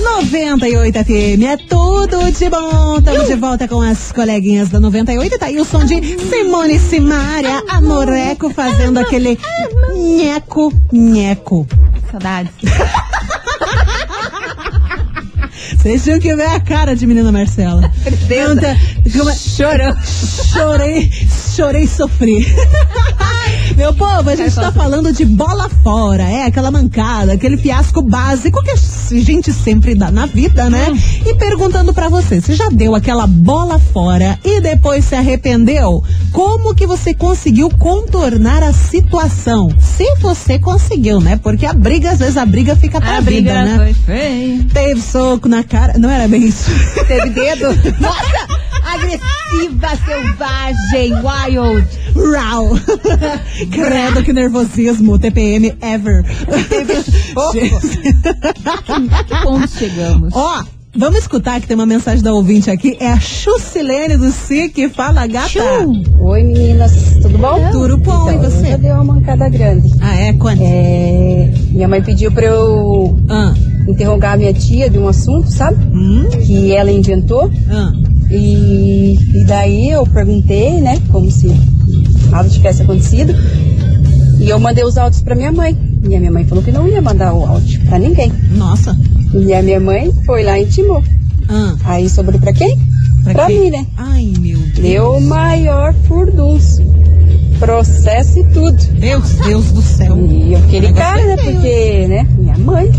98 0.00 0.98
FM 1.04 1.42
é 1.44 1.56
tudo 1.56 2.32
de 2.32 2.48
bom. 2.48 2.96
Estamos 2.98 3.26
de 3.28 3.34
volta 3.36 3.68
com 3.68 3.80
as 3.82 4.10
coleguinhas 4.12 4.68
da 4.70 4.80
98. 4.80 5.38
Tá 5.38 5.46
aí 5.46 5.60
o 5.60 5.64
som 5.64 5.84
de 5.84 6.00
Simone 6.18 6.78
Simaria, 6.78 7.62
Amoreco, 7.68 8.50
fazendo 8.50 8.98
aquele 8.98 9.38
nheco, 10.16 10.72
nheco. 10.92 11.66
Saudades. 12.10 12.52
Vocês 15.76 16.02
tinham 16.04 16.18
que 16.18 16.34
ver 16.34 16.46
a 16.46 16.60
cara 16.60 16.94
de 16.96 17.06
menina 17.06 17.30
Marcela. 17.30 17.90
Canta, 18.28 18.76
como- 19.16 19.32
Chorou. 19.34 19.94
Chorei, 20.52 21.10
chorei 21.54 21.84
e 21.84 21.88
sofri. 21.88 22.46
Meu 23.80 23.94
povo, 23.94 24.28
a 24.28 24.36
gente 24.36 24.54
tá 24.54 24.70
falando 24.70 25.10
de 25.10 25.24
bola 25.24 25.66
fora, 25.82 26.22
é 26.22 26.44
aquela 26.44 26.70
mancada, 26.70 27.32
aquele 27.32 27.56
fiasco 27.56 28.02
básico 28.02 28.62
que 28.62 28.72
a 28.72 28.76
gente 29.22 29.54
sempre 29.54 29.94
dá 29.94 30.10
na 30.10 30.26
vida, 30.26 30.68
né? 30.68 30.88
E 31.24 31.34
perguntando 31.36 31.94
pra 31.94 32.10
você, 32.10 32.42
você 32.42 32.54
já 32.54 32.68
deu 32.68 32.94
aquela 32.94 33.26
bola 33.26 33.78
fora 33.78 34.38
e 34.44 34.60
depois 34.60 35.06
se 35.06 35.14
arrependeu? 35.14 36.04
Como 36.30 36.74
que 36.74 36.86
você 36.86 37.14
conseguiu 37.14 37.70
contornar 37.70 38.62
a 38.62 38.74
situação? 38.74 39.70
Se 39.80 40.04
você 40.16 40.58
conseguiu, 40.58 41.18
né? 41.18 41.40
Porque 41.42 41.64
a 41.64 41.72
briga, 41.72 42.10
às 42.10 42.18
vezes 42.18 42.36
a 42.36 42.44
briga 42.44 42.76
fica 42.76 43.00
pra 43.00 43.16
A 43.16 43.20
vida, 43.20 43.24
briga 43.24 43.64
né? 43.64 43.76
foi 43.78 43.94
feia. 43.94 44.66
Teve 44.74 45.00
soco 45.00 45.48
na 45.48 45.64
cara, 45.64 45.96
não 45.96 46.10
era 46.10 46.28
bem 46.28 46.44
isso. 46.44 46.70
Teve 47.08 47.30
dedo? 47.30 47.68
Nossa! 47.98 48.69
Agressiva, 48.92 49.88
selvagem, 50.04 51.14
wild. 51.14 51.86
Rau. 52.34 52.70
Credo 53.70 54.22
que 54.24 54.32
nervosismo, 54.32 55.18
TPM 55.18 55.74
ever. 55.80 56.24
Que 59.26 59.42
ponto 59.44 59.68
chegamos? 59.68 60.34
Ó, 60.34 60.64
vamos 60.96 61.20
escutar 61.20 61.60
que 61.60 61.66
tem 61.68 61.76
uma 61.76 61.86
mensagem 61.86 62.22
da 62.22 62.32
ouvinte 62.34 62.70
aqui. 62.70 62.96
É 63.00 63.12
a 63.12 63.20
Chucilene 63.20 64.16
do 64.16 64.30
SIC. 64.30 64.88
Fala, 64.94 65.26
gata. 65.26 65.48
Oi 66.20 66.42
meninas, 66.42 66.92
tudo 67.22 67.38
bom? 67.38 67.70
Tudo 67.70 67.96
bom, 67.98 68.30
então, 68.30 68.42
e 68.44 68.50
você? 68.50 68.66
Eu 68.66 68.70
já 68.72 68.76
dei 68.76 68.90
uma 68.92 69.04
mancada 69.04 69.48
grande. 69.48 69.88
Ah, 70.00 70.16
é? 70.16 70.32
Quando? 70.32 70.60
É, 70.62 71.52
minha 71.70 71.86
mãe 71.88 72.02
pediu 72.02 72.32
pra 72.32 72.46
eu 72.46 73.16
Ah, 73.28 73.54
interrogar 73.88 74.34
a 74.34 74.36
minha 74.36 74.52
tia 74.52 74.90
de 74.90 74.98
um 74.98 75.06
assunto, 75.08 75.48
sabe? 75.50 75.76
hum, 75.94 76.28
Que 76.44 76.72
ela 76.72 76.90
inventou. 76.90 77.50
ah. 77.70 77.92
E, 78.30 79.18
e 79.34 79.44
daí 79.44 79.90
eu 79.90 80.04
perguntei, 80.06 80.80
né? 80.80 80.98
Como 81.10 81.30
se 81.30 81.48
nada 82.30 82.48
tivesse 82.48 82.82
acontecido. 82.82 83.34
E 84.38 84.48
eu 84.48 84.58
mandei 84.58 84.84
os 84.84 84.96
áudios 84.96 85.22
pra 85.22 85.34
minha 85.34 85.52
mãe. 85.52 85.76
E 86.08 86.14
a 86.14 86.18
minha 86.18 86.32
mãe 86.32 86.44
falou 86.46 86.62
que 86.64 86.72
não 86.72 86.88
ia 86.88 87.02
mandar 87.02 87.34
o 87.34 87.44
áudio 87.44 87.80
pra 87.86 87.98
ninguém. 87.98 88.32
Nossa. 88.56 88.96
E 89.34 89.52
a 89.52 89.62
minha 89.62 89.80
mãe 89.80 90.10
foi 90.24 90.42
lá 90.44 90.58
e 90.58 90.64
intimou. 90.64 91.02
Ah, 91.48 91.74
Aí 91.84 92.08
sobrou 92.08 92.40
pra 92.40 92.52
quem? 92.52 92.78
pra 93.24 93.48
mim, 93.48 93.70
né? 93.70 93.84
Ai, 93.98 94.32
meu 94.40 94.58
Deus. 94.58 94.78
Deu 94.78 95.12
o 95.16 95.20
maior 95.20 95.92
furdunço. 96.06 96.82
Processo 97.58 98.38
e 98.38 98.44
tudo. 98.44 98.78
Deus, 98.98 99.30
Deus 99.44 99.72
do 99.72 99.82
céu. 99.82 100.16
E 100.26 100.54
eu 100.54 100.60
fiquei 100.60 100.92
cara, 100.94 101.22
né? 101.22 101.36
Porque, 101.36 102.06
né? 102.08 102.26
Minha 102.38 102.56
mãe. 102.56 102.90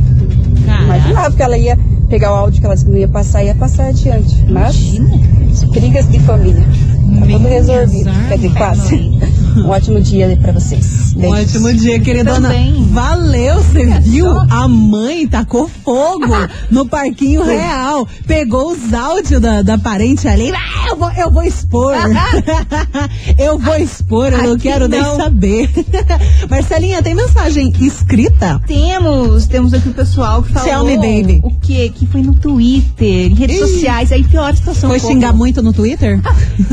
Cara, 0.66 0.84
Imaginava 0.84 1.36
que 1.36 1.42
ela 1.42 1.58
ia 1.58 1.78
pegar 2.12 2.34
o 2.34 2.36
áudio 2.36 2.60
que 2.60 2.66
ela 2.66 2.76
disse 2.76 2.86
que 2.86 2.92
não 2.92 3.00
ia 3.00 3.08
passar, 3.08 3.42
ia 3.42 3.56
passar 3.56 3.88
adiante. 3.88 4.46
Mas, 4.50 4.76
brigas 5.72 6.08
de 6.12 6.20
família. 6.20 6.62
Tá 7.20 7.26
tudo 7.26 7.48
resolvido. 7.48 8.12
Quer 8.28 8.36
dizer, 8.36 8.54
quase. 8.54 9.12
Um 9.58 9.70
ótimo 9.70 10.00
dia 10.02 10.38
pra 10.42 10.52
vocês. 10.52 11.14
Um 11.16 11.22
Beijos. 11.22 11.40
ótimo 11.56 11.74
dia, 11.74 12.00
queridona. 12.00 12.50
Também. 12.50 12.84
Valeu, 12.92 13.62
você 13.62 13.86
viu? 14.02 14.28
A 14.50 14.68
mãe 14.68 15.28
tacou 15.28 15.70
fogo 15.84 16.26
no 16.72 16.88
parquinho 16.88 17.44
real. 17.44 18.08
Pegou 18.26 18.72
os 18.72 18.94
áudios 18.94 19.42
da, 19.42 19.62
da 19.62 19.78
parente 19.78 20.28
ali. 20.28 20.52
Ah, 20.54 20.90
eu, 20.90 20.96
vou, 20.98 21.12
eu 21.12 21.32
vou 21.32 21.44
expor. 21.44 21.94
eu 23.38 23.58
vou 23.60 23.76
expor, 23.78 24.32
eu 24.32 24.44
não 24.44 24.54
Aqui 24.54 24.64
quero 24.64 24.88
nem 24.88 25.02
não. 25.02 25.16
saber. 25.18 25.70
Marcelinha, 26.50 27.02
tem 27.02 27.14
mensagem 27.16 27.74
escrita? 27.80 28.62
Temos, 28.68 29.48
temos 29.48 29.74
aqui 29.74 29.90
o 29.90 29.94
pessoal 29.94 30.44
que 30.44 30.52
falou. 30.54 30.68
Tell 30.70 30.86
me, 30.86 30.96
baby. 30.98 31.42
O 31.44 31.52
quê? 31.60 31.92
Que 31.94 32.06
foi 32.08 32.22
no 32.22 32.34
Twitter, 32.34 33.32
em 33.32 33.36
redes 33.36 33.58
Ih. 33.58 33.60
sociais. 33.60 34.12
Aí 34.12 34.24
pior 34.24 34.52
a 34.52 34.56
situação. 34.56 34.90
Foi 34.90 35.00
como- 35.00 35.14
xingar 35.14 35.34
muito 35.34 35.62
no 35.62 35.74
Twitter? 35.74 36.20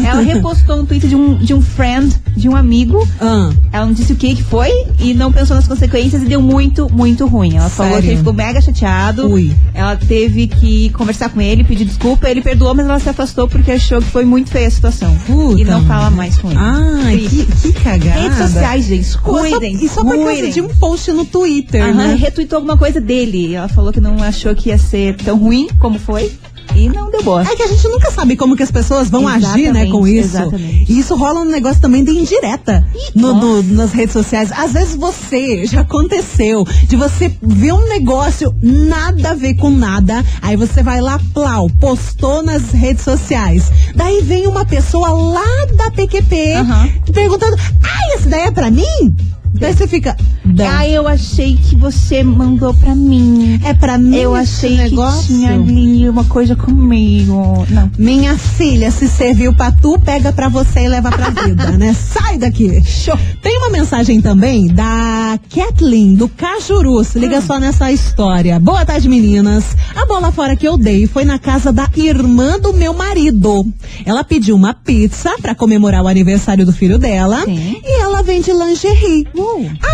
Ela 0.05 0.21
repostou 0.21 0.81
um 0.81 0.87
tweet 0.87 1.07
de 1.09 1.15
um, 1.17 1.37
de 1.37 1.55
um 1.55 1.61
friend, 1.61 2.15
de 2.39 2.49
um 2.49 2.57
amigo. 2.57 3.07
Ah, 3.21 3.51
Ela 3.73 3.87
não 3.87 3.93
disse 3.93 4.13
o 4.13 4.17
que 4.17 4.35
que 4.35 4.43
foi 4.43 4.71
e 5.01 5.13
não 5.15 5.33
pensou 5.33 5.57
nas 5.57 5.67
consequências 5.69 6.23
e 6.23 6.27
deu 6.27 6.41
muito, 6.41 6.89
muito 6.93 7.27
ruim. 7.27 7.57
Ela 7.57 7.69
falou 7.69 7.93
Sério? 7.93 8.05
que 8.05 8.11
ele 8.11 8.19
ficou 8.19 8.33
mega 8.33 8.61
chateado. 8.61 9.27
Ui. 9.29 9.55
Ela 9.75 9.97
teve 9.97 10.47
que 10.47 10.91
conversar 10.91 11.29
com 11.31 11.41
ele, 11.41 11.65
pedir 11.65 11.85
desculpa. 11.85 12.29
Ele 12.31 12.41
perdoou, 12.41 12.75
mas 12.75 12.87
ela 12.87 12.99
se 12.99 13.09
afastou 13.09 13.49
porque 13.49 13.73
achou 13.73 14.01
que 14.01 14.09
foi 14.11 14.25
muito 14.25 14.51
feia 14.51 14.69
a 14.69 14.71
situação. 14.71 15.15
Puta 15.27 15.61
e 15.61 15.65
não 15.65 15.85
fala 15.85 16.11
mais 16.11 16.39
com 16.39 16.51
ele. 16.51 16.59
Ai, 16.61 17.19
que, 17.29 17.45
que 17.45 17.73
cagada. 17.73 18.21
Redes 18.21 18.39
sociais, 18.39 18.85
gente, 18.87 19.19
Pô, 19.19 19.35
só- 19.35 19.41
cuidem. 19.51 19.75
E 19.85 19.89
só 19.89 20.03
por 20.03 20.11
causa 20.15 20.25
cuidem. 20.25 20.51
de 20.53 20.61
um 20.61 20.69
post 20.69 21.13
no 21.13 21.25
Twitter, 21.25 21.83
Aham, 21.83 21.93
né? 21.95 22.15
retweetou 22.15 22.57
alguma 22.59 22.77
coisa 22.77 23.01
dele. 23.01 23.55
Ela 23.55 23.69
falou 23.69 23.93
que 23.93 24.01
não 24.01 24.23
achou 24.23 24.55
que 24.55 24.69
ia 24.69 24.79
ser 24.79 25.17
tão 25.17 25.37
ruim 25.39 25.69
como 25.79 25.99
foi. 25.99 26.33
E 26.75 26.89
não 26.89 27.11
deu 27.11 27.23
boa. 27.23 27.43
É 27.43 27.57
que 27.57 27.63
a 27.63 27.67
gente 27.67 27.87
nunca 27.89 28.11
sabe 28.11 28.37
como 28.37 28.55
que 28.57 28.63
as 28.63 28.71
pessoas 28.71 29.09
vão 29.09 29.27
agir, 29.27 29.73
né, 29.73 29.87
com 29.87 30.07
Exatamente, 30.07 30.19
isso. 30.19 30.37
exatamente. 30.37 30.93
E 30.93 30.99
isso 30.99 31.17
rola 31.17 31.41
um 31.41 31.45
negócio 31.45 31.81
também 31.81 32.05
de 32.05 32.13
indireta 32.13 32.87
no- 33.15 33.35
no- 33.35 33.63
nas 33.63 33.93
redes 33.93 34.13
sociais. 34.13 34.51
Às 34.53 34.73
vezes 34.73 34.95
você, 34.95 35.67
já 35.67 35.81
aconteceu, 35.81 36.65
de 36.87 36.95
você 36.97 37.33
ver 37.43 37.73
um 37.73 37.89
negócio 37.89 38.55
nada 38.63 39.31
a 39.31 39.35
ver 39.35 39.55
com 39.55 39.71
nada, 39.71 40.25
aí 40.43 40.57
você 40.57 40.83
vai 40.83 41.01
lá, 41.01 41.21
plau, 41.35 41.69
postou 41.81 42.43
nas 42.43 42.71
redes 42.71 43.03
sociais. 43.05 43.71
Daí 43.95 44.23
vem 44.23 44.47
uma 44.47 44.65
pessoa 44.65 45.09
lá 45.11 45.67
da 45.77 45.91
PQP 45.91 46.55
Aham. 46.55 46.89
perguntando, 47.13 47.57
ai, 47.83 48.15
essa 48.17 48.29
daí 48.29 48.43
é 48.43 48.51
pra 48.51 48.71
mim? 48.71 49.17
Daí 49.59 49.75
você 49.75 49.87
fica, 49.89 50.17
"Dá. 50.45 50.79
Ah, 50.79 50.89
eu 50.89 51.07
achei 51.09 51.57
que 51.57 51.75
você 51.77 52.23
mandou 52.23 52.73
pra 52.75 52.95
mim. 52.95 53.61
é 53.65 53.75
pra 53.75 53.99
mim 53.99 54.17
Eu 54.17 54.35
achei 54.35 54.77
negócio? 54.77 55.21
que 55.23 55.27
tinha 55.35 55.55
ali 55.55 56.09
uma 56.09 56.25
coisa 56.25 56.55
comigo. 56.57 57.67
Não. 57.71 57.91
Minha 57.99 58.37
filha, 58.37 58.91
se 58.91 59.09
serviu 59.09 59.55
pra 59.55 59.71
tu, 59.73 59.99
pega 59.99 60.33
pra 60.33 60.49
você 60.49 60.81
e 60.81 60.89
leva 60.89 61.11
pra 61.11 61.31
vida, 61.31 61.71
né? 61.77 61.95
Sai 61.95 62.39
daqui. 62.39 62.83
Show. 62.85 63.19
Tem 63.43 63.59
uma 63.59 63.71
mensagem 63.71 64.21
também 64.21 64.69
da 64.69 65.39
Kathleen, 65.55 66.15
do 66.15 66.29
Cajuru. 66.29 67.03
Se 67.05 67.19
liga 67.19 67.41
só 67.41 67.59
nessa 67.59 67.91
história. 67.93 68.59
Boa 68.61 68.85
tarde, 68.85 69.09
meninas. 69.09 69.65
A 69.97 70.07
bola 70.07 70.31
fora 70.33 70.55
que 70.57 70.67
eu 70.67 70.77
dei 70.79 71.07
foi 71.07 71.25
na 71.25 71.39
casa 71.39 71.73
da 71.73 71.89
irmã 71.97 72.59
do 72.59 72.73
meu 72.73 72.93
marido. 72.95 73.67
Ela 74.05 74.23
pediu 74.25 74.55
uma 74.57 74.75
pizza 74.75 75.31
pra 75.41 75.55
comemorar 75.55 76.03
o 76.03 76.09
aniversário 76.09 76.65
do 76.65 76.73
filho 76.73 76.99
dela. 76.99 77.45
Sim. 77.45 77.81
E 77.85 78.03
ela 78.03 78.23
vende 78.23 78.51
lingerie. 78.53 79.27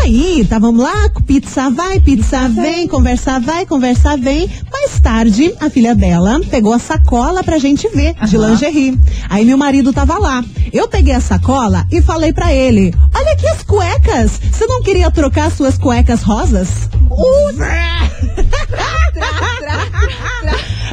Aí, 0.03 0.45
távamos 0.49 0.83
lá, 0.83 1.09
pizza 1.27 1.71
vai, 1.71 1.99
pizza 2.01 2.49
vem, 2.49 2.87
conversa 2.87 3.41
vai, 3.41 3.65
conversa 3.65 4.17
vem. 4.17 4.49
Mais 4.71 5.01
tarde, 5.01 5.55
a 5.61 5.71
filha 5.71 5.95
dela 5.95 6.41
pegou 6.51 6.73
a 6.73 6.79
sacola 6.79 7.43
pra 7.43 7.59
gente 7.59 7.89
ver 7.89 8.15
de 8.27 8.37
Aham. 8.37 8.51
lingerie. 8.51 8.99
Aí 9.29 9.45
meu 9.45 9.57
marido 9.57 9.93
tava 9.93 10.19
lá. 10.19 10.45
Eu 10.73 10.89
peguei 10.89 11.15
a 11.15 11.21
sacola 11.21 11.87
e 11.91 12.03
falei 12.03 12.33
pra 12.33 12.53
ele: 12.53 12.95
Olha 13.15 13.33
aqui 13.33 13.47
as 13.49 13.63
cuecas. 13.63 14.41
Você 14.51 14.67
não 14.67 14.83
queria 14.83 15.11
trocar 15.11 15.51
suas 15.51 15.79
cuecas 15.79 16.23
rosas? 16.23 16.69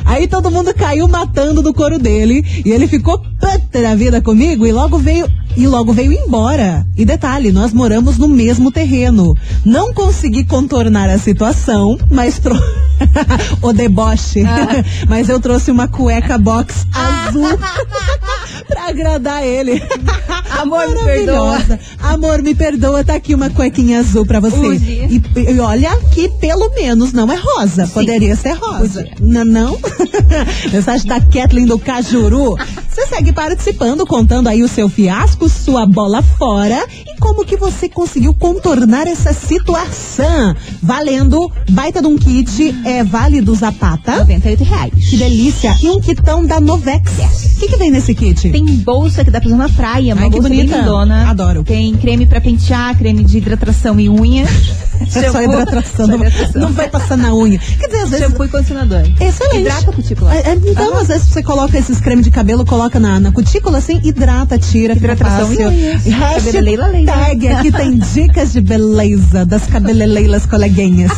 Aí 0.05 0.27
todo 0.27 0.51
mundo 0.51 0.73
caiu 0.73 1.07
matando 1.07 1.61
do 1.61 1.73
couro 1.73 1.97
dele 1.97 2.43
e 2.65 2.71
ele 2.71 2.87
ficou 2.87 3.17
puta 3.19 3.81
da 3.81 3.95
vida 3.95 4.21
comigo 4.21 4.65
e 4.67 4.71
logo 4.71 4.97
veio 4.97 5.25
e 5.55 5.67
logo 5.67 5.93
veio 5.93 6.13
embora. 6.13 6.85
E 6.97 7.05
detalhe, 7.05 7.51
nós 7.51 7.73
moramos 7.73 8.17
no 8.17 8.27
mesmo 8.27 8.71
terreno. 8.71 9.35
Não 9.65 9.93
consegui 9.93 10.43
contornar 10.43 11.09
a 11.09 11.17
situação, 11.17 11.97
mas 12.09 12.39
tro... 12.39 12.55
o 13.61 13.73
deboche. 13.73 14.43
mas 15.07 15.29
eu 15.29 15.39
trouxe 15.39 15.71
uma 15.71 15.87
cueca 15.87 16.37
box 16.37 16.85
azul 16.93 17.57
pra 18.67 18.87
agradar 18.89 19.43
ele. 19.43 19.81
Amor, 20.59 20.87
me 20.89 20.95
Maravilhosa. 20.95 21.79
Amor, 21.99 22.41
me 22.41 22.53
perdoa, 22.53 23.03
tá 23.03 23.15
aqui 23.15 23.33
uma 23.33 23.49
cuequinha 23.49 23.99
azul 23.99 24.25
pra 24.25 24.39
você. 24.39 24.75
E, 24.75 25.21
e 25.35 25.59
olha 25.59 25.95
que 26.13 26.29
pelo 26.39 26.69
menos 26.75 27.13
não 27.13 27.31
é 27.31 27.35
rosa. 27.35 27.87
Poderia 27.87 28.35
ser 28.35 28.53
rosa. 28.53 29.07
Não, 29.19 29.45
não? 29.45 29.79
Mensagem 30.71 31.07
da 31.07 31.19
Kathleen 31.19 31.65
do 31.65 31.79
Cajuru. 31.79 32.57
Você 33.01 33.15
segue 33.15 33.33
participando, 33.33 34.05
contando 34.05 34.47
aí 34.47 34.61
o 34.61 34.67
seu 34.67 34.87
fiasco, 34.87 35.49
sua 35.49 35.87
bola 35.87 36.21
fora 36.21 36.85
e 37.07 37.19
como 37.19 37.43
que 37.43 37.57
você 37.57 37.89
conseguiu 37.89 38.31
contornar 38.31 39.07
essa 39.07 39.33
situação. 39.33 40.55
Valendo, 40.83 41.51
baita 41.71 41.99
de 41.99 42.07
um 42.07 42.15
kit, 42.15 42.75
é 42.85 43.03
válido 43.03 43.55
Zapata. 43.55 44.17
98 44.17 44.63
reais. 44.63 44.93
Que 45.09 45.17
delícia. 45.17 45.75
E 45.81 45.89
um 45.89 45.99
kitão 45.99 46.45
da 46.45 46.59
Novex. 46.59 47.11
O 47.55 47.59
que, 47.59 47.69
que 47.69 47.77
vem 47.77 47.89
nesse 47.89 48.13
kit? 48.13 48.51
Tem 48.51 48.65
bolsa 48.65 49.25
que 49.25 49.31
dá 49.31 49.39
pra 49.39 49.47
usar 49.47 49.57
na 49.57 49.69
praia, 49.69 50.13
uma 50.13 50.21
Ai, 50.23 50.29
que 50.29 50.35
bolsa 50.35 50.49
bonita. 50.49 50.77
lindona. 50.77 51.29
Adoro. 51.29 51.63
Tem 51.63 51.93
creme 51.95 52.27
pra 52.27 52.39
pentear, 52.39 52.95
creme 52.97 53.23
de 53.23 53.37
hidratação 53.39 53.99
e 53.99 54.09
unha. 54.09 54.43
É 54.99 55.05
só 55.09 55.21
Shampoo, 55.21 55.43
hidratação. 55.53 56.05
só 56.05 56.07
Não, 56.07 56.15
hidratação. 56.17 56.61
não 56.61 56.71
vai 56.71 56.87
passar 56.89 57.17
na 57.17 57.33
unha. 57.33 57.57
Quer 57.57 57.87
dizer, 57.87 58.01
às 58.01 58.09
vezes. 58.11 58.25
Shampoo 58.27 58.45
e 58.45 58.49
condicionador. 58.49 59.01
Excelente. 59.19 59.59
Hidrata 59.61 59.89
a 59.89 59.93
cutícula. 59.93 60.35
É, 60.35 60.51
é, 60.51 60.53
então, 60.53 60.97
às 60.97 61.07
vezes 61.07 61.27
você 61.27 61.41
coloca 61.43 61.77
esses 61.77 61.99
creme 61.99 62.21
de 62.21 62.29
cabelo, 62.31 62.63
coloca 62.65 62.90
na, 62.99 63.19
na 63.19 63.31
cutícula 63.31 63.77
assim, 63.77 63.99
hidrata, 64.03 64.57
tira, 64.57 64.93
Hidratação 64.93 65.51
e. 65.53 66.09
Hashtag 66.09 67.47
aqui 67.47 67.71
tem 67.71 67.97
dicas 67.97 68.53
de 68.53 68.61
beleza 68.61 69.45
das 69.45 69.65
cabeleleilas 69.67 70.45
coleguinhas. 70.45 71.11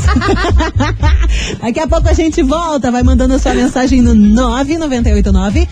Daqui 1.61 1.79
a 1.79 1.87
pouco 1.87 2.07
a 2.07 2.13
gente 2.13 2.41
volta, 2.43 2.91
vai 2.91 3.03
mandando 3.03 3.37
sua 3.39 3.53
mensagem 3.53 4.01
no 4.01 4.13
9989 4.13 5.67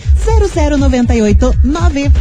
00989. 0.55 2.11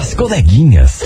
As 0.00 0.14
coleguinhas. 0.14 1.00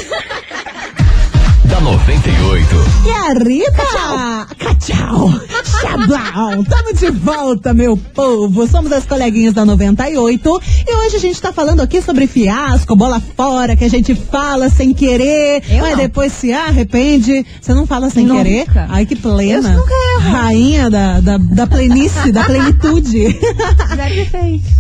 da 1.64 1.80
98. 1.80 2.76
E 3.04 3.10
a 3.10 3.32
Rita? 3.32 4.46
Cachau! 4.56 5.30
Chablau! 5.80 6.64
Tamo 6.64 6.94
de 6.94 7.10
volta, 7.10 7.74
meu 7.74 7.96
povo! 7.96 8.66
Somos 8.68 8.92
as 8.92 9.04
coleguinhas 9.04 9.52
da 9.54 9.64
98 9.64 10.60
e 10.86 10.94
hoje 10.94 11.16
a 11.16 11.18
gente 11.18 11.40
tá 11.42 11.52
falando 11.52 11.80
aqui 11.80 12.00
sobre 12.00 12.26
fiasco, 12.28 12.94
bola 12.94 13.20
fora, 13.36 13.74
que 13.74 13.84
a 13.84 13.90
gente 13.90 14.14
fala 14.14 14.68
sem 14.68 14.94
querer, 14.94 15.62
Eu 15.68 15.80
mas 15.80 15.92
não. 15.92 15.98
depois 16.04 16.32
se 16.32 16.52
arrepende. 16.52 17.44
Você 17.60 17.74
não 17.74 17.86
fala 17.86 18.10
sem 18.10 18.24
Nunca. 18.26 18.44
querer? 18.44 18.66
Ai, 18.88 19.04
que 19.06 19.16
plena! 19.16 19.70
Eu 19.72 19.78
nunca 19.80 19.94
erro. 20.20 20.30
Rainha 20.30 20.88
da, 20.90 21.20
da, 21.20 21.38
da 21.38 21.66
plenice, 21.66 22.30
da 22.30 22.44
plenitude. 22.44 23.36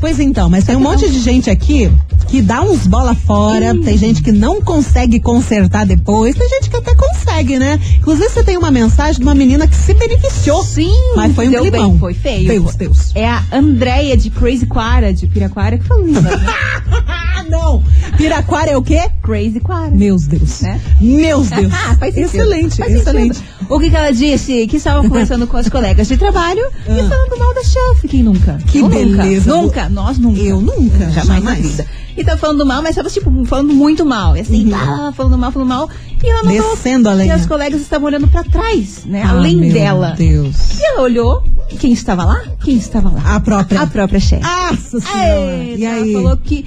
Pois 0.00 0.20
então, 0.20 0.48
mas 0.48 0.64
tem 0.64 0.76
um 0.76 0.80
monte 0.80 1.10
de 1.10 1.18
gente 1.18 1.50
aqui 1.50 1.90
que 2.28 2.42
dá 2.42 2.62
uns 2.62 2.86
bola 2.86 3.14
fora, 3.14 3.74
tem 3.80 3.96
gente 3.96 4.22
que 4.22 4.32
não 4.32 4.60
consegue 4.60 5.20
consertar 5.20 5.86
depois, 5.86 6.34
tem 6.34 6.48
gente 6.48 6.70
que 6.70 6.76
até 6.76 6.93
consegue, 7.24 7.58
né? 7.58 7.80
Inclusive 7.98 8.28
você 8.28 8.44
tem 8.44 8.56
uma 8.56 8.70
mensagem 8.70 9.16
de 9.18 9.22
uma 9.22 9.34
menina 9.34 9.66
que 9.66 9.74
se 9.74 9.94
beneficiou. 9.94 10.62
Sim, 10.62 10.92
Mas 11.16 11.34
foi 11.34 11.48
um 11.48 11.50
deu 11.50 11.62
climão. 11.62 11.90
bem, 11.90 11.98
foi 11.98 12.14
feio. 12.14 12.48
Deus, 12.48 12.74
Deus. 12.74 13.12
É 13.14 13.28
a 13.28 13.42
Andréia 13.52 14.16
de 14.16 14.30
Crazy 14.30 14.66
Quara, 14.66 15.12
de 15.12 15.26
Piraquara, 15.26 15.78
que 15.78 15.84
falou 15.84 16.06
isso. 16.06 16.20
né? 16.20 16.30
Ah, 17.06 17.44
não! 17.48 17.82
Piraquara 18.16 18.70
é 18.70 18.76
o 18.76 18.82
quê? 18.82 19.08
Crazy 19.22 19.60
Quara. 19.60 19.90
Meus 19.90 20.26
Deus. 20.26 20.60
Né? 20.60 20.80
Meus 21.00 21.48
Deus. 21.50 21.72
Ah, 21.72 21.96
excelente, 22.08 22.76
Faz 22.76 22.92
excelente. 22.94 23.36
sentido. 23.36 23.54
O 23.68 23.78
que, 23.80 23.88
que 23.90 23.96
ela 23.96 24.10
disse? 24.12 24.66
Que 24.66 24.76
estavam 24.76 25.08
conversando 25.08 25.46
com 25.46 25.56
as 25.56 25.68
colegas 25.68 26.06
de 26.06 26.16
trabalho 26.16 26.62
e 26.86 27.00
Ah. 27.00 27.08
falando 27.08 27.38
mal 27.38 27.54
da 27.54 27.62
chefe. 27.64 28.08
Quem 28.08 28.22
nunca? 28.22 28.58
Que 28.66 28.78
Eu 28.78 28.88
beleza. 28.88 29.50
Nunca. 29.50 29.84
nunca. 29.84 29.88
Nós 29.88 30.18
nunca. 30.18 30.40
Eu 30.40 30.60
nunca, 30.60 30.98
Jamais, 31.10 31.26
na 31.26 31.34
jamais. 31.36 31.58
vida. 31.66 31.86
E 32.16 32.22
tá 32.22 32.36
falando 32.36 32.64
mal, 32.64 32.80
mas 32.80 32.94
tava, 32.94 33.10
tipo, 33.10 33.44
falando 33.44 33.72
muito 33.74 34.04
mal. 34.06 34.36
E 34.36 34.40
assim, 34.40 34.68
tá, 34.70 35.12
falando 35.16 35.36
mal, 35.36 35.50
falando 35.50 35.68
mal. 35.68 35.90
E 36.24 36.28
ela 36.30 36.42
Uhum. 36.50 36.74
Descendo 36.74 37.08
a 37.08 37.12
E 37.12 37.16
lenha. 37.16 37.34
as 37.34 37.44
colegas 37.46 37.80
estavam 37.82 38.06
olhando 38.08 38.26
pra 38.28 38.42
trás, 38.44 39.04
né? 39.04 39.22
Ah, 39.24 39.30
além 39.30 39.56
meu 39.56 39.72
dela. 39.72 40.14
Deus. 40.16 40.78
E 40.80 40.84
ela 40.86 41.02
olhou. 41.02 41.42
Quem 41.78 41.92
estava 41.92 42.24
lá? 42.24 42.42
Quem 42.62 42.76
estava 42.76 43.10
lá? 43.10 43.36
A 43.36 43.40
própria. 43.40 43.80
A 43.82 43.86
própria 43.86 44.20
chefe. 44.20 44.42
Nossa 44.42 45.00
senhora. 45.00 45.64
E 45.76 45.84
aí? 45.86 46.14
Ela 46.14 46.22
falou 46.22 46.36
que 46.38 46.64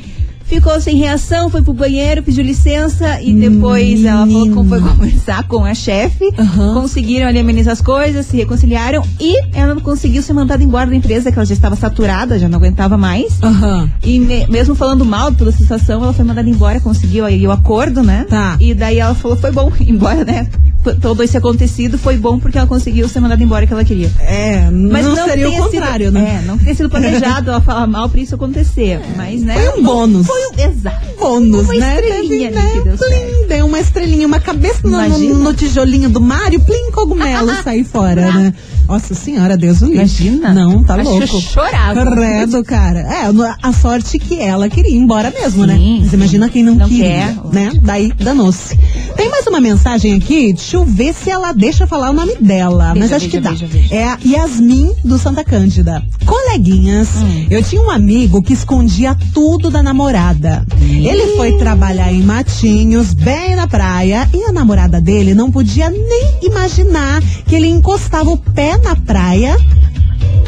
ficou 0.47 0.79
sem 0.79 0.95
reação, 0.97 1.49
foi 1.49 1.61
pro 1.61 1.73
banheiro, 1.73 2.23
pediu 2.23 2.43
licença 2.43 3.21
e 3.21 3.33
depois 3.33 4.03
ela 4.03 4.25
falou 4.25 4.47
que 4.63 4.69
foi 4.69 4.81
conversar 4.81 5.43
com 5.47 5.63
a 5.65 5.73
chefe. 5.73 6.25
Aham. 6.37 6.73
Conseguiram 6.81 7.27
ali 7.27 7.39
amenizar 7.39 7.73
as 7.73 7.81
coisas, 7.81 8.25
se 8.25 8.37
reconciliaram 8.37 9.03
e 9.19 9.35
ela 9.53 9.73
não 9.75 9.81
conseguiu 9.81 10.21
ser 10.23 10.33
mandada 10.33 10.63
embora 10.63 10.89
da 10.89 10.95
empresa, 10.95 11.31
que 11.31 11.37
ela 11.37 11.45
já 11.45 11.53
estava 11.53 11.75
saturada, 11.75 12.39
já 12.39 12.47
não 12.47 12.57
aguentava 12.57 12.97
mais. 12.97 13.41
Aham. 13.43 13.89
E 14.03 14.19
me- 14.19 14.47
mesmo 14.47 14.73
falando 14.75 15.03
mal 15.05 15.31
pela 15.33 15.51
situação, 15.51 16.03
ela 16.03 16.13
foi 16.13 16.23
mandada 16.25 16.49
embora, 16.49 16.79
conseguiu 16.79 17.25
aí 17.25 17.45
o 17.45 17.51
acordo, 17.51 18.01
né? 18.01 18.25
Tá. 18.29 18.57
E 18.59 18.73
daí 18.73 18.99
ela 18.99 19.13
falou, 19.15 19.37
foi 19.37 19.51
bom 19.51 19.71
ir 19.79 19.89
embora, 19.91 20.23
né? 20.23 20.47
Todo 20.95 21.23
esse 21.23 21.37
acontecido 21.37 21.97
foi 21.97 22.17
bom 22.17 22.39
porque 22.39 22.57
ela 22.57 22.67
conseguiu 22.67 23.07
ser 23.07 23.19
mandada 23.19 23.43
embora 23.43 23.65
que 23.67 23.73
ela 23.73 23.83
queria. 23.83 24.11
É, 24.19 24.69
Mas 24.71 25.05
não, 25.05 25.15
seria 25.15 25.49
o 25.49 25.55
contrário, 25.57 26.07
sido, 26.07 26.13
né? 26.13 26.41
É, 26.43 26.47
não 26.47 26.57
tenha 26.57 26.75
sido 26.75 26.89
planejado 26.89 27.49
ela 27.49 27.61
falar 27.61 27.87
mal 27.87 28.09
pra 28.09 28.19
isso 28.19 28.35
acontecer. 28.35 28.99
Mas, 29.15 29.41
né? 29.41 29.55
Foi 29.55 29.79
um 29.79 29.83
bônus. 29.83 30.27
Foi 30.27 30.39
um, 30.49 30.69
exato. 30.69 31.05
bônus, 31.19 31.63
Uma 31.65 31.73
né? 31.73 31.95
estrelinha 31.99 32.51
Teve, 32.51 32.71
que 32.71 32.81
deu 32.81 32.97
plim, 32.97 33.47
deu 33.47 33.65
uma 33.65 33.79
estrelinha, 33.79 34.27
uma 34.27 34.39
cabeça 34.39 34.79
no, 34.83 35.33
no, 35.35 35.53
tijolinho 35.53 36.09
do 36.09 36.21
Mário, 36.21 36.59
plim, 36.59 36.91
cogumelo 36.91 37.51
sair 37.63 37.83
fora, 37.83 38.31
né? 38.31 38.53
Nossa 38.87 39.13
senhora, 39.13 39.57
Deus 39.57 39.81
o 39.81 39.85
livre. 39.85 39.97
Imagina. 39.99 40.53
Não, 40.53 40.81
tá 40.81 40.95
Acho 40.95 41.09
louco. 41.09 41.41
chorava. 41.41 42.05
Credo, 42.11 42.63
cara. 42.63 42.99
É, 42.99 43.23
a 43.61 43.73
sorte 43.73 44.17
que 44.17 44.39
ela 44.39 44.69
queria 44.69 44.91
ir 44.91 44.95
embora 44.95 45.29
mesmo, 45.29 45.65
né? 45.65 45.75
Sim, 45.75 45.99
Mas 46.03 46.13
imagina 46.13 46.49
quem 46.49 46.63
não, 46.63 46.75
Não 46.75 46.87
queria, 46.87 47.03
quer. 47.05 47.35
né? 47.51 47.71
Daí 47.81 48.13
danou-se. 48.13 48.77
Tem 49.17 49.29
mais 49.29 49.45
uma 49.45 49.59
mensagem 49.59 50.13
aqui, 50.13 50.53
deixa 50.53 50.76
eu 50.77 50.85
ver 50.85 51.13
se 51.13 51.29
ela 51.29 51.51
deixa 51.51 51.85
falar 51.87 52.09
o 52.11 52.13
nome 52.13 52.35
dela, 52.39 52.93
mas 52.95 53.11
acho 53.11 53.27
que 53.29 53.39
dá. 53.39 53.51
veja. 53.51 53.67
É 53.91 54.03
a 54.05 54.17
Yasmin 54.25 54.93
do 55.03 55.17
Santa 55.17 55.43
Cândida. 55.43 56.03
Coleguinhas, 56.25 57.07
Hum. 57.17 57.47
eu 57.49 57.63
tinha 57.63 57.81
um 57.81 57.89
amigo 57.89 58.41
que 58.41 58.53
escondia 58.53 59.15
tudo 59.33 59.69
da 59.69 59.81
namorada. 59.81 60.65
Ele 60.81 61.35
foi 61.35 61.57
trabalhar 61.57 62.11
em 62.13 62.21
Matinhos, 62.21 63.13
bem 63.13 63.55
na 63.55 63.67
praia, 63.67 64.29
e 64.33 64.43
a 64.43 64.51
namorada 64.51 65.01
dele 65.01 65.33
não 65.33 65.51
podia 65.51 65.89
nem 65.89 66.37
imaginar 66.43 67.21
que 67.45 67.55
ele 67.55 67.67
encostava 67.67 68.29
o 68.29 68.37
pé 68.37 68.77
na 68.77 68.95
praia 68.95 69.57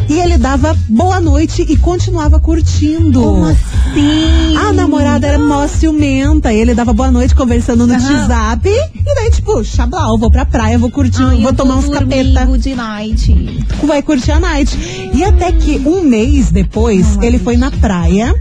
e 0.09 0.19
ele 0.19 0.37
dava 0.39 0.75
boa 0.89 1.21
noite 1.21 1.63
e 1.69 1.77
continuava 1.77 2.39
curtindo. 2.39 3.21
Como 3.21 3.45
assim? 3.45 4.57
A 4.57 4.73
namorada 4.73 5.27
era 5.27 5.37
mó 5.37 5.67
ciumenta, 5.67 6.51
e 6.51 6.59
ele 6.59 6.73
dava 6.73 6.91
boa 6.93 7.11
noite 7.11 7.35
conversando 7.35 7.85
no. 7.85 7.93
WhatsApp, 7.93 8.67
e 8.67 9.15
daí, 9.15 9.29
tipo, 9.29 9.63
xablau, 9.63 10.17
vou 10.17 10.31
pra 10.31 10.45
praia, 10.45 10.79
vou 10.79 10.89
curtir, 10.89 11.21
Ai, 11.21 11.41
vou 11.41 11.53
tomar 11.53 11.75
uns 11.75 11.87
capeta 11.87 12.45
de 12.57 12.75
night. 12.75 13.65
vai 13.83 14.01
curtir 14.01 14.31
a 14.31 14.39
night. 14.39 14.77
E 15.13 15.23
até 15.23 15.51
que 15.51 15.79
um 15.85 16.01
mês 16.01 16.51
depois, 16.51 17.15
Não 17.15 17.23
ele 17.23 17.37
foi 17.37 17.55
na 17.55 17.69
praia 17.69 18.33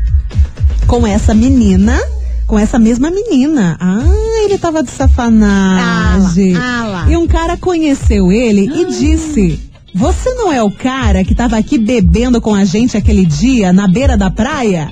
com 0.87 1.07
essa 1.07 1.35
menina, 1.35 2.01
com 2.47 2.59
essa 2.59 2.79
mesma 2.79 3.11
menina. 3.11 3.77
Ah, 3.79 4.03
ele 4.43 4.57
tava 4.57 4.83
de 4.83 4.91
safanagem. 4.91 6.57
Ah 6.57 6.61
lá, 6.61 6.81
ah 6.81 6.87
lá. 6.87 7.11
E 7.11 7.17
um 7.17 7.27
cara 7.27 7.59
conheceu 7.59 8.33
ele 8.33 8.63
e 8.63 8.87
disse: 8.87 9.68
Você 9.95 10.33
não 10.35 10.53
é 10.53 10.63
o 10.63 10.71
cara 10.71 11.25
que 11.25 11.35
tava 11.35 11.57
aqui 11.57 11.79
bebendo 11.79 12.41
com 12.41 12.55
a 12.55 12.65
gente 12.65 12.97
aquele 12.97 13.25
dia 13.25 13.73
na 13.73 13.89
beira 13.89 14.17
da 14.17 14.31
praia? 14.31 14.89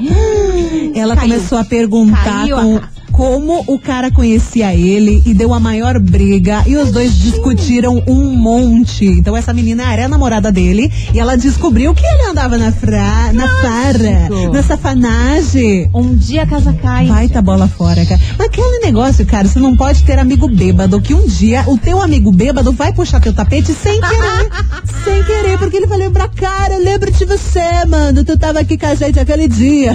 Ela 0.94 1.14
Caiu. 1.14 1.28
começou 1.34 1.58
a 1.58 1.64
perguntar 1.64 2.24
Caiu 2.24 2.56
a 2.56 2.62
com- 2.62 2.78
casa. 2.78 2.96
como 3.12 3.64
o 3.66 3.78
cara 3.78 4.10
conhecia 4.10 4.74
ele 4.74 5.22
e 5.24 5.32
deu 5.32 5.54
a 5.54 5.60
maior 5.60 5.98
briga 5.98 6.62
e 6.66 6.76
os 6.76 6.90
dois 6.90 7.16
discutiram 7.18 8.02
um 8.06 8.24
monte. 8.36 9.04
Então 9.06 9.36
essa 9.36 9.52
menina 9.54 9.90
era 9.92 10.06
a 10.06 10.08
namorada 10.08 10.50
dele 10.50 10.90
e 11.14 11.20
ela 11.20 11.36
descobriu 11.36 11.94
que 11.94 12.04
ele 12.04 12.25
andava 12.36 12.58
na 12.58 12.70
fra 12.70 13.32
na 13.32 13.48
farra, 13.48 14.28
na 14.52 14.62
safanagem. 14.62 15.90
Um 15.94 16.14
dia 16.14 16.42
a 16.42 16.46
casa 16.46 16.70
cai. 16.74 17.06
Vai 17.06 17.28
tá 17.30 17.40
bola 17.40 17.66
fora, 17.66 18.04
cara. 18.04 18.20
Mas 18.36 18.48
aquele 18.48 18.80
negócio, 18.80 19.24
cara, 19.24 19.48
você 19.48 19.58
não 19.58 19.74
pode 19.74 20.04
ter 20.04 20.18
amigo 20.18 20.46
bêbado, 20.46 21.00
que 21.00 21.14
um 21.14 21.26
dia 21.26 21.64
o 21.66 21.78
teu 21.78 21.98
amigo 21.98 22.30
bêbado 22.30 22.72
vai 22.72 22.92
puxar 22.92 23.20
teu 23.20 23.32
tapete 23.32 23.72
sem 23.72 23.98
querer. 24.02 24.50
sem 25.02 25.24
querer, 25.24 25.58
porque 25.58 25.78
ele 25.78 25.86
vai 25.86 25.96
lembrar, 25.96 26.28
cara, 26.28 26.74
eu 26.74 26.84
lembro 26.84 27.10
de 27.10 27.24
você, 27.24 27.86
mano. 27.88 28.22
Tu 28.22 28.36
tava 28.36 28.60
aqui 28.60 28.76
com 28.76 28.86
a 28.86 28.94
gente 28.94 29.18
aquele 29.18 29.48
dia. 29.48 29.94